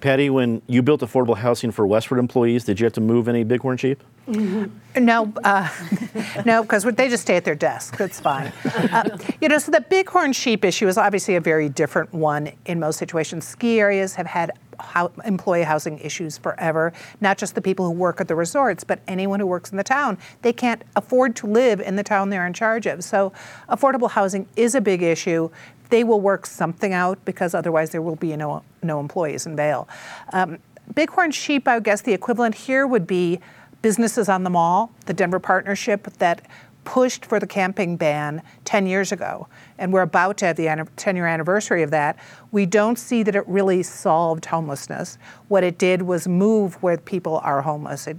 Patty, 0.00 0.30
when 0.30 0.62
you 0.66 0.82
built 0.82 1.02
affordable 1.02 1.36
housing 1.36 1.70
for 1.70 1.86
Westword 1.86 2.18
employees, 2.18 2.64
did 2.64 2.80
you 2.80 2.84
have 2.84 2.92
to 2.94 3.00
move 3.00 3.28
any 3.28 3.44
bighorn 3.44 3.76
sheep? 3.76 4.02
Mm-hmm. 4.26 5.04
No, 5.04 5.32
uh, 5.44 5.68
no, 6.46 6.62
because 6.62 6.84
they 6.84 7.08
just 7.08 7.22
stay 7.22 7.36
at 7.36 7.44
their 7.44 7.54
desk. 7.54 7.96
That's 7.96 8.18
fine. 8.18 8.52
Uh, 8.64 9.18
you 9.40 9.48
know, 9.48 9.58
so 9.58 9.70
the 9.70 9.82
bighorn 9.82 10.32
sheep 10.32 10.64
issue 10.64 10.88
is 10.88 10.96
obviously 10.96 11.36
a 11.36 11.40
very 11.40 11.68
different 11.68 12.12
one 12.12 12.52
in 12.66 12.80
most 12.80 12.98
situations. 12.98 13.46
Ski 13.46 13.80
areas 13.80 14.14
have 14.14 14.26
had 14.26 14.52
how, 14.80 15.10
employee 15.24 15.62
housing 15.62 15.98
issues 15.98 16.38
forever. 16.38 16.92
Not 17.20 17.38
just 17.38 17.54
the 17.54 17.62
people 17.62 17.86
who 17.86 17.92
work 17.92 18.20
at 18.20 18.28
the 18.28 18.34
resorts, 18.34 18.84
but 18.84 19.00
anyone 19.06 19.40
who 19.40 19.46
works 19.46 19.70
in 19.70 19.76
the 19.76 19.84
town. 19.84 20.18
They 20.42 20.52
can't 20.52 20.82
afford 20.96 21.36
to 21.36 21.46
live 21.46 21.80
in 21.80 21.96
the 21.96 22.02
town 22.02 22.30
they're 22.30 22.46
in 22.46 22.52
charge 22.52 22.86
of. 22.86 23.04
So, 23.04 23.32
affordable 23.68 24.10
housing 24.10 24.46
is 24.56 24.74
a 24.74 24.80
big 24.80 25.02
issue. 25.02 25.50
They 25.90 26.04
will 26.04 26.20
work 26.20 26.46
something 26.46 26.92
out 26.92 27.24
because 27.24 27.54
otherwise 27.54 27.90
there 27.90 28.02
will 28.02 28.16
be 28.16 28.36
no 28.36 28.62
no 28.82 29.00
employees 29.00 29.46
in 29.46 29.56
Vail. 29.56 29.88
Um, 30.32 30.58
bighorn 30.94 31.32
sheep, 31.32 31.68
I 31.68 31.80
guess 31.80 32.00
the 32.00 32.12
equivalent 32.12 32.54
here 32.54 32.86
would 32.86 33.06
be 33.06 33.40
businesses 33.82 34.28
on 34.28 34.44
the 34.44 34.50
mall, 34.50 34.92
the 35.06 35.14
Denver 35.14 35.38
partnership 35.38 36.04
that 36.18 36.42
pushed 36.84 37.24
for 37.24 37.38
the 37.38 37.46
camping 37.46 37.96
ban 37.96 38.42
10 38.64 38.86
years 38.86 39.12
ago, 39.12 39.46
and 39.78 39.92
we're 39.92 40.02
about 40.02 40.36
to 40.38 40.46
have 40.46 40.56
the 40.56 40.86
10 40.96 41.16
year 41.16 41.26
anniversary 41.26 41.82
of 41.82 41.90
that. 41.90 42.16
We 42.52 42.66
don't 42.66 42.98
see 42.98 43.22
that 43.22 43.36
it 43.36 43.46
really 43.46 43.82
solved 43.82 44.46
homelessness. 44.46 45.18
What 45.48 45.64
it 45.64 45.78
did 45.78 46.02
was 46.02 46.26
move 46.26 46.82
where 46.82 46.98
people 46.98 47.38
are 47.44 47.62
homeless. 47.62 48.06
It, 48.06 48.16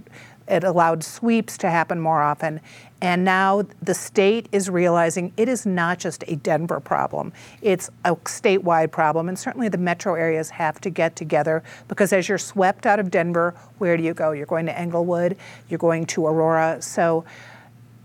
it 0.48 0.64
allowed 0.64 1.04
sweeps 1.04 1.56
to 1.58 1.70
happen 1.70 2.00
more 2.00 2.20
often. 2.20 2.60
And 3.00 3.24
now 3.24 3.64
the 3.82 3.94
state 3.94 4.48
is 4.52 4.70
realizing 4.70 5.32
it 5.36 5.48
is 5.48 5.66
not 5.66 5.98
just 5.98 6.22
a 6.28 6.36
Denver 6.36 6.78
problem, 6.78 7.32
it's 7.60 7.90
a 8.04 8.14
statewide 8.16 8.92
problem. 8.92 9.28
And 9.28 9.38
certainly 9.38 9.68
the 9.68 9.78
metro 9.78 10.14
areas 10.14 10.50
have 10.50 10.80
to 10.82 10.90
get 10.90 11.16
together 11.16 11.62
because 11.88 12.12
as 12.12 12.28
you're 12.28 12.38
swept 12.38 12.86
out 12.86 13.00
of 13.00 13.10
Denver, 13.10 13.54
where 13.78 13.96
do 13.96 14.04
you 14.04 14.14
go? 14.14 14.32
You're 14.32 14.46
going 14.46 14.66
to 14.66 14.78
Englewood, 14.78 15.36
you're 15.68 15.78
going 15.78 16.06
to 16.06 16.26
Aurora. 16.26 16.80
So 16.80 17.24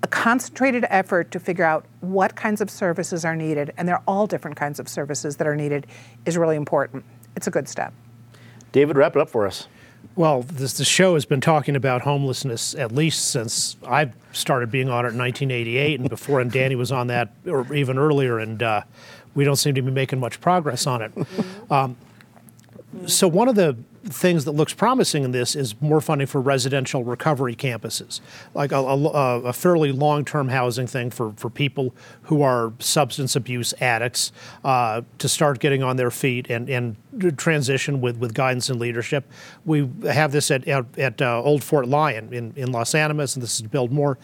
a 0.07 0.09
concentrated 0.09 0.85
effort 0.89 1.31
to 1.31 1.39
figure 1.39 1.65
out 1.65 1.85
what 1.99 2.33
kinds 2.37 2.61
of 2.61 2.69
services 2.69 3.25
are 3.25 3.35
needed, 3.35 3.73
and 3.77 3.85
they're 3.85 4.01
all 4.07 4.25
different 4.25 4.55
kinds 4.55 4.79
of 4.79 4.87
services 4.87 5.35
that 5.35 5.45
are 5.45 5.55
needed, 5.55 5.85
is 6.25 6.37
really 6.37 6.55
important. 6.55 7.03
It's 7.35 7.47
a 7.47 7.51
good 7.51 7.67
step. 7.67 7.93
David, 8.71 8.95
wrap 8.95 9.17
it 9.17 9.21
up 9.21 9.29
for 9.29 9.45
us. 9.45 9.67
Well, 10.15 10.43
this, 10.43 10.77
the 10.77 10.85
show 10.85 11.15
has 11.15 11.25
been 11.25 11.41
talking 11.41 11.75
about 11.75 12.03
homelessness 12.03 12.73
at 12.75 12.93
least 12.93 13.31
since 13.31 13.75
I 13.85 14.11
started 14.31 14.71
being 14.71 14.87
on 14.87 15.05
it 15.05 15.09
in 15.09 15.17
1988, 15.17 15.99
and 15.99 16.09
before, 16.09 16.39
and 16.39 16.49
Dani 16.49 16.77
was 16.77 16.91
on 16.91 17.07
that, 17.07 17.33
or 17.45 17.73
even 17.75 17.97
earlier, 17.97 18.39
and 18.39 18.63
uh, 18.63 18.83
we 19.35 19.43
don't 19.43 19.57
seem 19.57 19.75
to 19.75 19.81
be 19.81 19.91
making 19.91 20.21
much 20.21 20.39
progress 20.39 20.87
on 20.87 21.01
it. 21.01 21.11
Um, 21.69 21.97
so 23.07 23.27
one 23.27 23.49
of 23.49 23.55
the 23.55 23.75
things 24.09 24.45
that 24.45 24.51
looks 24.51 24.73
promising 24.73 25.23
in 25.23 25.31
this 25.31 25.55
is 25.55 25.79
more 25.81 26.01
funding 26.01 26.27
for 26.27 26.41
residential 26.41 27.03
recovery 27.03 27.55
campuses, 27.55 28.21
like 28.53 28.71
a, 28.71 28.77
a, 28.77 29.41
a 29.41 29.53
fairly 29.53 29.91
long-term 29.91 30.49
housing 30.49 30.87
thing 30.87 31.09
for, 31.09 31.33
for 31.37 31.49
people 31.49 31.93
who 32.23 32.41
are 32.41 32.73
substance 32.79 33.35
abuse 33.35 33.73
addicts 33.81 34.31
uh, 34.63 35.01
to 35.17 35.29
start 35.29 35.59
getting 35.59 35.83
on 35.83 35.97
their 35.97 36.11
feet 36.11 36.49
and, 36.49 36.69
and 36.69 36.95
transition 37.37 38.01
with, 38.01 38.17
with 38.17 38.33
guidance 38.33 38.69
and 38.69 38.79
leadership. 38.79 39.29
We 39.65 39.89
have 40.03 40.31
this 40.31 40.51
at, 40.51 40.67
at, 40.67 40.85
at 40.97 41.21
uh, 41.21 41.41
Old 41.41 41.63
Fort 41.63 41.87
Lyon 41.87 42.33
in, 42.33 42.53
in 42.55 42.71
Las 42.71 42.95
Animas, 42.95 43.35
and 43.35 43.43
this 43.43 43.55
is 43.55 43.61
to 43.61 43.69
build 43.69 43.91
more 43.91 44.17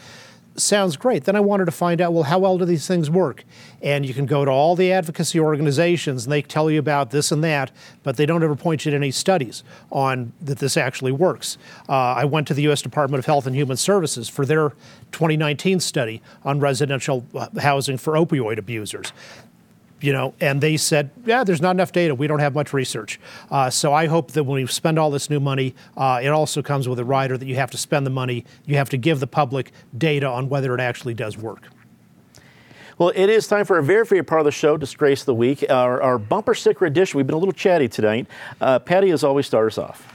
sounds 0.55 0.97
great. 0.97 1.23
Then 1.23 1.35
I 1.35 1.39
wanted 1.39 1.65
to 1.65 1.71
find 1.71 2.01
out, 2.01 2.13
well, 2.13 2.23
how 2.23 2.39
well 2.39 2.57
do 2.57 2.65
these 2.65 2.87
things 2.87 3.09
work? 3.09 3.43
And 3.81 4.05
you 4.05 4.13
can 4.13 4.25
go 4.25 4.45
to 4.45 4.51
all 4.51 4.75
the 4.75 4.91
advocacy 4.91 5.39
organizations 5.39 6.25
and 6.25 6.31
they 6.31 6.41
tell 6.41 6.69
you 6.69 6.79
about 6.79 7.11
this 7.11 7.31
and 7.31 7.43
that, 7.43 7.71
but 8.03 8.17
they 8.17 8.25
don't 8.25 8.43
ever 8.43 8.55
point 8.55 8.85
you 8.85 8.91
to 8.91 8.97
any 8.97 9.11
studies 9.11 9.63
on 9.91 10.33
that 10.41 10.59
this 10.59 10.77
actually 10.77 11.11
works. 11.11 11.57
Uh, 11.89 11.93
I 11.93 12.25
went 12.25 12.47
to 12.47 12.53
the 12.53 12.63
U.S. 12.63 12.81
Department 12.81 13.19
of 13.19 13.25
Health 13.25 13.47
and 13.47 13.55
Human 13.55 13.77
Services 13.77 14.29
for 14.29 14.45
their 14.45 14.69
2019 15.11 15.79
study 15.79 16.21
on 16.43 16.59
residential 16.59 17.25
uh, 17.33 17.47
housing 17.59 17.97
for 17.97 18.13
opioid 18.13 18.57
abusers 18.57 19.11
you 20.03 20.11
know, 20.11 20.33
and 20.41 20.59
they 20.59 20.75
said, 20.75 21.11
yeah, 21.25 21.45
there's 21.45 21.61
not 21.61 21.71
enough 21.71 21.93
data. 21.93 22.13
We 22.13 22.27
don't 22.27 22.39
have 22.39 22.53
much 22.53 22.73
research. 22.73 23.21
Uh, 23.49 23.69
so 23.69 23.93
I 23.93 24.07
hope 24.07 24.31
that 24.31 24.43
when 24.43 24.61
we 24.61 24.67
spend 24.67 24.99
all 24.99 25.09
this 25.09 25.29
new 25.29 25.39
money, 25.39 25.75
uh, 25.95 26.19
it 26.21 26.27
also 26.27 26.61
comes 26.61 26.89
with 26.89 26.99
a 26.99 27.05
rider 27.05 27.37
that 27.37 27.45
you 27.45 27.55
have 27.55 27.71
to 27.71 27.77
spend 27.77 28.05
the 28.05 28.09
money, 28.09 28.43
you 28.65 28.75
have 28.75 28.89
to 28.89 28.97
give 28.97 29.21
the 29.21 29.27
public 29.27 29.71
data 29.97 30.27
on 30.27 30.49
whether 30.49 30.75
it 30.75 30.81
actually 30.81 31.13
does 31.13 31.37
work. 31.37 31.69
Well, 32.97 33.13
it 33.15 33.29
is 33.29 33.47
time 33.47 33.63
for 33.63 33.77
a 33.77 33.83
very 33.83 34.05
favorite 34.05 34.27
part 34.27 34.41
of 34.41 34.45
the 34.45 34.51
show, 34.51 34.75
Disgrace 34.75 35.23
the 35.23 35.33
Week, 35.33 35.63
our, 35.69 36.01
our 36.01 36.17
bumper 36.19 36.53
sticker 36.53 36.85
edition. 36.85 37.17
We've 37.17 37.25
been 37.25 37.35
a 37.35 37.39
little 37.39 37.53
chatty 37.53 37.87
tonight. 37.87 38.27
Uh, 38.59 38.79
Patty, 38.79 39.09
as 39.11 39.23
always, 39.23 39.47
start 39.47 39.67
us 39.67 39.77
off. 39.77 40.12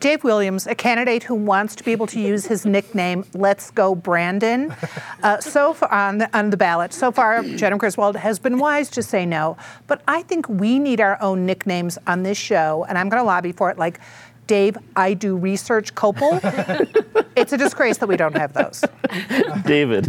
Dave 0.00 0.24
Williams, 0.24 0.66
a 0.66 0.74
candidate 0.74 1.22
who 1.22 1.34
wants 1.34 1.74
to 1.76 1.84
be 1.84 1.92
able 1.92 2.06
to 2.08 2.20
use 2.20 2.46
his 2.46 2.66
nickname 2.66 3.24
"Let's 3.34 3.70
Go 3.70 3.94
Brandon," 3.94 4.74
uh, 5.22 5.40
so 5.40 5.74
far 5.74 5.92
on 5.92 6.18
the, 6.18 6.36
on 6.36 6.50
the 6.50 6.56
ballot. 6.56 6.92
So 6.92 7.10
far, 7.12 7.42
Jennifer 7.42 7.78
Griswold 7.78 8.16
has 8.16 8.38
been 8.38 8.58
wise 8.58 8.90
to 8.90 9.02
say 9.02 9.26
no, 9.26 9.56
but 9.86 10.02
I 10.08 10.22
think 10.22 10.48
we 10.48 10.78
need 10.78 11.00
our 11.00 11.20
own 11.22 11.46
nicknames 11.46 11.98
on 12.06 12.22
this 12.22 12.38
show, 12.38 12.84
and 12.88 12.98
I'm 12.98 13.08
going 13.08 13.20
to 13.20 13.26
lobby 13.26 13.52
for 13.52 13.70
it. 13.70 13.78
Like 13.78 14.00
Dave, 14.46 14.76
I 14.94 15.14
do 15.14 15.36
research 15.36 15.94
Kopel. 15.94 16.40
it's 17.36 17.52
a 17.52 17.58
disgrace 17.58 17.98
that 17.98 18.08
we 18.08 18.16
don't 18.16 18.36
have 18.36 18.52
those. 18.52 18.84
David. 19.64 20.08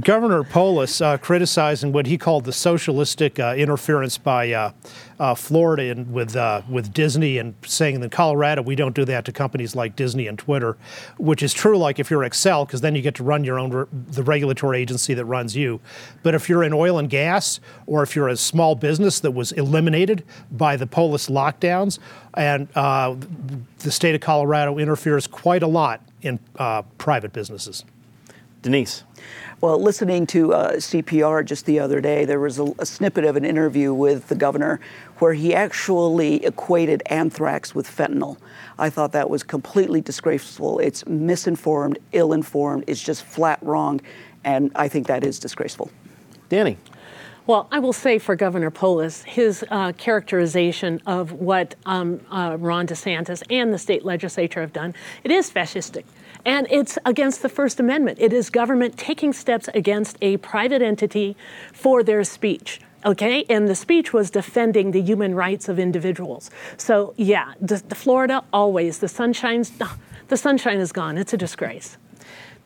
Governor 0.00 0.44
Polis 0.44 1.00
uh, 1.00 1.16
criticizing 1.18 1.92
what 1.92 2.06
he 2.06 2.18
called 2.18 2.44
the 2.44 2.52
socialistic 2.52 3.38
uh, 3.38 3.54
interference 3.56 4.18
by 4.18 4.52
uh, 4.52 4.72
uh 5.18 5.34
Florida 5.34 6.04
with 6.08 6.36
uh, 6.36 6.62
with 6.68 6.92
Disney, 6.92 7.38
and 7.38 7.54
saying 7.64 8.02
in 8.02 8.10
Colorado 8.10 8.62
we 8.62 8.74
don't 8.74 8.94
do 8.94 9.04
that 9.04 9.24
to 9.24 9.32
companies 9.32 9.74
like 9.74 9.96
Disney 9.96 10.26
and 10.26 10.38
Twitter, 10.38 10.76
which 11.18 11.42
is 11.42 11.52
true. 11.52 11.78
Like 11.78 11.98
if 11.98 12.10
you're 12.10 12.22
Xcel, 12.22 12.66
because 12.66 12.80
then 12.80 12.94
you 12.94 13.02
get 13.02 13.14
to 13.16 13.24
run 13.24 13.44
your 13.44 13.58
own 13.58 13.70
re- 13.70 13.86
the 13.92 14.22
regulatory 14.22 14.80
agency 14.80 15.14
that 15.14 15.24
runs 15.24 15.56
you. 15.56 15.80
But 16.22 16.34
if 16.34 16.48
you're 16.48 16.62
in 16.62 16.72
oil 16.72 16.98
and 16.98 17.08
gas, 17.08 17.60
or 17.86 18.02
if 18.02 18.14
you're 18.16 18.28
a 18.28 18.36
small 18.36 18.74
business 18.74 19.20
that 19.20 19.32
was 19.32 19.52
eliminated 19.52 20.24
by 20.50 20.76
the 20.76 20.86
Polis 20.86 21.28
lockdowns, 21.28 21.98
and 22.34 22.68
the 22.68 23.90
state 23.90 24.14
of 24.14 24.20
Colorado 24.20 24.78
interferes 24.78 25.26
quite 25.26 25.62
a 25.62 25.66
lot 25.66 26.02
in 26.22 26.38
private 26.98 27.32
businesses. 27.32 27.84
Denise. 28.66 29.04
Well, 29.60 29.80
listening 29.80 30.26
to 30.26 30.52
uh, 30.52 30.72
CPR 30.72 31.44
just 31.44 31.66
the 31.66 31.78
other 31.78 32.00
day, 32.00 32.24
there 32.24 32.40
was 32.40 32.58
a, 32.58 32.64
a, 32.80 32.84
snippet 32.84 33.24
of 33.24 33.36
an 33.36 33.44
interview 33.44 33.94
with 33.94 34.26
the 34.26 34.34
governor 34.34 34.80
where 35.20 35.34
he 35.34 35.54
actually 35.54 36.44
equated 36.44 37.00
anthrax 37.06 37.76
with 37.76 37.86
fentanyl. 37.86 38.38
I 38.76 38.90
thought 38.90 39.12
that 39.12 39.30
was 39.30 39.44
completely 39.44 40.00
disgraceful. 40.00 40.80
It's 40.80 41.06
misinformed, 41.06 42.00
ill 42.10 42.32
informed, 42.32 42.82
it's 42.88 43.00
just 43.00 43.24
flat 43.24 43.60
wrong, 43.62 44.00
and 44.42 44.72
I 44.74 44.88
think 44.88 45.06
that 45.06 45.22
is 45.22 45.38
disgraceful. 45.38 45.92
Dani. 46.50 46.76
Well, 47.46 47.68
I 47.70 47.78
will 47.78 47.92
say 47.92 48.18
for 48.18 48.34
Governor 48.34 48.70
Polis, 48.70 49.22
his 49.22 49.64
uh, 49.70 49.92
characterization 49.92 51.00
of 51.06 51.30
what 51.30 51.76
um, 51.86 52.20
uh, 52.28 52.56
Ron 52.58 52.88
DeSantis 52.88 53.40
and 53.48 53.72
the 53.72 53.78
state 53.78 54.04
legislature 54.04 54.60
have 54.60 54.72
done, 54.72 54.94
it 55.22 55.30
is 55.30 55.48
fascistic. 55.48 56.04
And 56.44 56.66
it's 56.70 56.98
against 57.04 57.42
the 57.42 57.48
First 57.48 57.78
Amendment. 57.78 58.18
It 58.20 58.32
is 58.32 58.50
government 58.50 58.98
taking 58.98 59.32
steps 59.32 59.68
against 59.74 60.18
a 60.20 60.38
private 60.38 60.82
entity 60.82 61.36
for 61.72 62.02
their 62.02 62.24
speech. 62.24 62.80
Okay, 63.04 63.44
and 63.48 63.68
the 63.68 63.76
speech 63.76 64.12
was 64.12 64.30
defending 64.30 64.90
the 64.90 65.00
human 65.00 65.32
rights 65.32 65.68
of 65.68 65.78
individuals. 65.78 66.50
So 66.76 67.14
yeah, 67.16 67.54
the, 67.60 67.80
the 67.88 67.94
Florida 67.94 68.42
always 68.52 68.98
the 68.98 69.08
sunshine's 69.08 69.70
the 70.26 70.36
sunshine 70.36 70.78
is 70.78 70.90
gone. 70.90 71.16
It's 71.16 71.32
a 71.32 71.36
disgrace. 71.36 71.96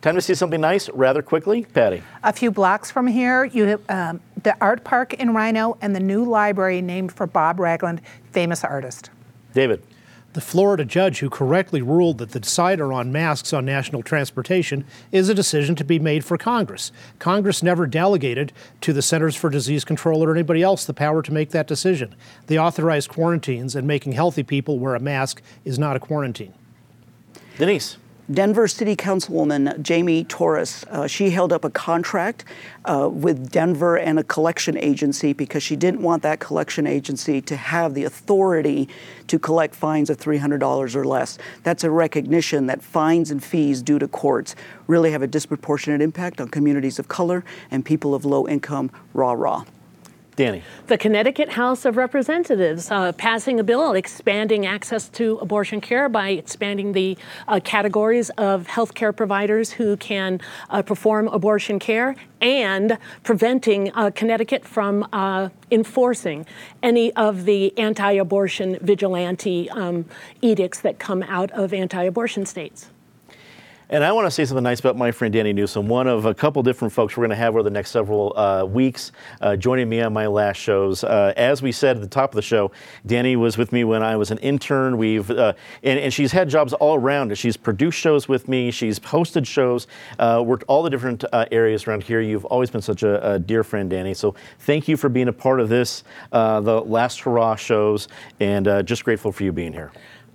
Time 0.02 0.14
to 0.14 0.22
see 0.22 0.34
something 0.34 0.60
nice 0.60 0.88
rather 0.90 1.22
quickly, 1.22 1.64
Patty. 1.64 2.02
A 2.22 2.32
few 2.32 2.50
blocks 2.50 2.90
from 2.90 3.06
here, 3.06 3.44
you 3.44 3.64
have 3.66 3.82
um, 3.90 4.20
the 4.42 4.56
art 4.60 4.82
park 4.82 5.14
in 5.14 5.30
RiNo 5.30 5.76
and 5.82 5.94
the 5.94 6.00
new 6.00 6.24
library 6.24 6.80
named 6.80 7.12
for 7.12 7.26
Bob 7.26 7.60
Ragland, 7.60 8.00
famous 8.32 8.64
artist. 8.64 9.10
David 9.52 9.82
the 10.32 10.40
Florida 10.40 10.84
judge 10.84 11.18
who 11.18 11.28
correctly 11.28 11.82
ruled 11.82 12.18
that 12.18 12.30
the 12.30 12.40
decider 12.40 12.92
on 12.92 13.10
masks 13.10 13.52
on 13.52 13.64
national 13.64 14.02
transportation 14.02 14.84
is 15.10 15.28
a 15.28 15.34
decision 15.34 15.74
to 15.74 15.84
be 15.84 15.98
made 15.98 16.24
for 16.24 16.38
Congress. 16.38 16.92
Congress 17.18 17.62
never 17.62 17.86
delegated 17.86 18.52
to 18.80 18.92
the 18.92 19.02
Centers 19.02 19.34
for 19.34 19.50
Disease 19.50 19.84
Control 19.84 20.22
or 20.22 20.30
anybody 20.30 20.62
else 20.62 20.84
the 20.84 20.94
power 20.94 21.22
to 21.22 21.32
make 21.32 21.50
that 21.50 21.66
decision. 21.66 22.14
They 22.46 22.58
authorized 22.58 23.08
quarantines, 23.08 23.74
and 23.74 23.86
making 23.86 24.12
healthy 24.12 24.42
people 24.42 24.78
wear 24.78 24.94
a 24.94 25.00
mask 25.00 25.42
is 25.64 25.78
not 25.78 25.96
a 25.96 26.00
quarantine. 26.00 26.54
Denise. 27.58 27.96
Denver 28.32 28.68
City 28.68 28.94
Councilwoman 28.94 29.82
Jamie 29.82 30.22
Torres, 30.22 30.84
uh, 30.88 31.08
she 31.08 31.30
held 31.30 31.52
up 31.52 31.64
a 31.64 31.70
contract 31.70 32.44
uh, 32.84 33.08
with 33.12 33.50
Denver 33.50 33.98
and 33.98 34.20
a 34.20 34.22
collection 34.22 34.78
agency 34.78 35.32
because 35.32 35.64
she 35.64 35.74
didn't 35.74 36.00
want 36.00 36.22
that 36.22 36.38
collection 36.38 36.86
agency 36.86 37.40
to 37.40 37.56
have 37.56 37.94
the 37.94 38.04
authority 38.04 38.88
to 39.26 39.36
collect 39.36 39.74
fines 39.74 40.10
of 40.10 40.18
$300 40.18 40.94
or 40.94 41.04
less. 41.04 41.38
That's 41.64 41.82
a 41.82 41.90
recognition 41.90 42.66
that 42.66 42.82
fines 42.82 43.32
and 43.32 43.42
fees 43.42 43.82
due 43.82 43.98
to 43.98 44.06
courts 44.06 44.54
really 44.86 45.10
have 45.10 45.22
a 45.22 45.26
disproportionate 45.26 46.00
impact 46.00 46.40
on 46.40 46.50
communities 46.50 47.00
of 47.00 47.08
color 47.08 47.44
and 47.68 47.84
people 47.84 48.14
of 48.14 48.24
low 48.24 48.46
income, 48.46 48.92
rah 49.12 49.32
rah. 49.32 49.64
Dani. 50.40 50.62
The 50.86 50.96
Connecticut 50.96 51.50
House 51.50 51.84
of 51.84 51.98
Representatives 51.98 52.90
uh, 52.90 53.12
passing 53.12 53.60
a 53.60 53.64
bill 53.64 53.92
expanding 53.92 54.64
access 54.64 55.10
to 55.10 55.38
abortion 55.42 55.82
care 55.82 56.08
by 56.08 56.30
expanding 56.30 56.92
the 56.92 57.18
uh, 57.46 57.60
categories 57.62 58.30
of 58.38 58.66
healthcare 58.66 59.14
providers 59.14 59.70
who 59.72 59.98
can 59.98 60.40
uh, 60.70 60.80
perform 60.80 61.28
abortion 61.28 61.78
care 61.78 62.16
and 62.40 62.96
preventing 63.22 63.92
uh, 63.94 64.10
Connecticut 64.14 64.64
from 64.64 65.06
uh, 65.12 65.50
enforcing 65.70 66.46
any 66.82 67.12
of 67.16 67.44
the 67.44 67.76
anti 67.78 68.12
abortion 68.12 68.78
vigilante 68.80 69.68
um, 69.68 70.06
edicts 70.40 70.80
that 70.80 70.98
come 70.98 71.22
out 71.24 71.50
of 71.50 71.74
anti 71.74 72.02
abortion 72.04 72.46
states. 72.46 72.88
And 73.92 74.04
I 74.04 74.12
want 74.12 74.24
to 74.26 74.30
say 74.30 74.44
something 74.44 74.62
nice 74.62 74.78
about 74.78 74.96
my 74.96 75.10
friend 75.10 75.34
Dani 75.34 75.52
Newsum, 75.52 75.86
one 75.86 76.06
of 76.06 76.24
a 76.24 76.32
couple 76.32 76.62
different 76.62 76.94
folks 76.94 77.16
we're 77.16 77.22
going 77.22 77.30
to 77.30 77.36
have 77.36 77.54
over 77.54 77.64
the 77.64 77.70
next 77.70 77.90
several 77.90 78.32
uh, 78.38 78.64
weeks 78.64 79.10
uh, 79.40 79.56
joining 79.56 79.88
me 79.88 80.00
on 80.00 80.12
my 80.12 80.28
last 80.28 80.58
shows. 80.58 81.02
Uh, 81.02 81.32
as 81.36 81.60
we 81.60 81.72
said 81.72 81.96
at 81.96 82.02
the 82.02 82.08
top 82.08 82.30
of 82.30 82.36
the 82.36 82.42
show, 82.42 82.70
Dani 83.04 83.34
was 83.34 83.58
with 83.58 83.72
me 83.72 83.82
when 83.82 84.00
I 84.00 84.14
was 84.14 84.30
an 84.30 84.38
intern. 84.38 84.96
We've 84.96 85.28
uh, 85.28 85.54
and, 85.82 85.98
and, 85.98 86.14
she's 86.14 86.30
had 86.30 86.48
jobs 86.48 86.72
all 86.74 86.94
around. 86.94 87.36
She's 87.36 87.56
produced 87.56 87.98
shows 87.98 88.28
with 88.28 88.46
me. 88.46 88.70
She's 88.70 89.00
hosted 89.00 89.44
shows, 89.44 89.88
uh, 90.20 90.40
worked 90.46 90.62
all 90.68 90.84
the 90.84 90.90
different 90.90 91.24
uh, 91.32 91.46
areas 91.50 91.88
around 91.88 92.04
here. 92.04 92.20
You've 92.20 92.44
always 92.44 92.70
been 92.70 92.82
such 92.82 93.02
a, 93.02 93.32
a, 93.32 93.38
dear 93.40 93.64
friend, 93.64 93.90
Dani. 93.90 94.14
So 94.14 94.36
thank 94.60 94.86
you 94.86 94.96
for 94.96 95.08
being 95.08 95.26
a 95.26 95.32
part 95.32 95.58
of 95.58 95.68
this, 95.68 96.04
the 96.30 96.80
last 96.86 97.18
hurrah 97.22 97.56
shows, 97.56 98.06
and 98.38 98.86
just 98.86 99.04
grateful 99.04 99.32
for 99.32 99.42
you 99.42 99.50
being 99.50 99.72
here. 99.72 99.90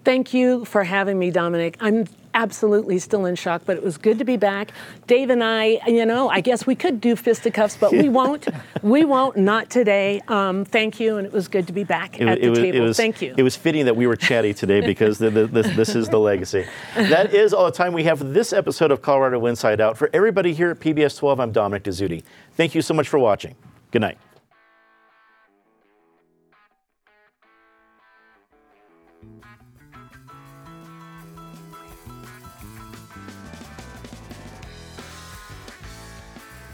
Thank 0.05 0.35
you 0.35 0.65
for 0.65 0.83
having 0.83 1.17
me, 1.17 1.31
Dominic. 1.31 1.77
I'm 1.79 2.05
absolutely 2.35 2.99
still 2.99 3.25
in 3.25 3.35
shock, 3.35 3.63
but 3.65 3.75
it 3.75 3.81
was 3.81 3.97
good 3.97 4.19
to 4.19 4.23
be 4.23 4.37
back. 4.37 4.71
Dave 5.07 5.31
and 5.31 5.43
I, 5.43 5.79
you 5.87 6.05
know, 6.05 6.29
I 6.29 6.41
guess 6.41 6.67
we 6.67 6.75
could 6.75 7.01
do 7.01 7.15
fisticuffs, 7.15 7.75
but 7.75 7.91
we 7.91 8.07
won't. 8.07 8.47
we 8.83 9.03
won't, 9.03 9.35
not 9.35 9.71
today. 9.71 10.21
Um, 10.27 10.63
thank 10.63 10.99
you, 10.99 11.17
and 11.17 11.25
it 11.25 11.33
was 11.33 11.47
good 11.47 11.65
to 11.65 11.73
be 11.73 11.83
back 11.83 12.19
it, 12.19 12.27
at 12.27 12.39
the 12.39 12.49
was, 12.49 12.59
table. 12.59 12.81
Was, 12.81 12.97
thank 12.97 13.19
you. 13.19 13.33
It 13.35 13.41
was 13.41 13.55
fitting 13.55 13.85
that 13.85 13.95
we 13.95 14.05
were 14.05 14.15
chatty 14.15 14.53
today 14.53 14.81
because 14.85 15.17
the, 15.17 15.31
the, 15.31 15.47
this, 15.47 15.75
this 15.75 15.95
is 15.95 16.07
the 16.07 16.19
legacy. 16.19 16.67
That 16.93 17.33
is 17.33 17.51
all 17.51 17.65
the 17.65 17.71
time 17.71 17.91
we 17.91 18.03
have 18.03 18.19
for 18.19 18.25
this 18.25 18.53
episode 18.53 18.91
of 18.91 19.01
Colorado 19.01 19.43
Inside 19.47 19.81
Out. 19.81 19.97
For 19.97 20.11
everybody 20.13 20.53
here 20.53 20.69
at 20.69 20.79
PBS 20.79 21.17
12, 21.17 21.39
I'm 21.39 21.51
Dominic 21.51 21.83
Dezzutti. 21.83 22.21
Thank 22.53 22.75
you 22.75 22.83
so 22.83 22.93
much 22.93 23.07
for 23.07 23.17
watching. 23.17 23.55
Good 23.89 24.01
night. 24.01 24.19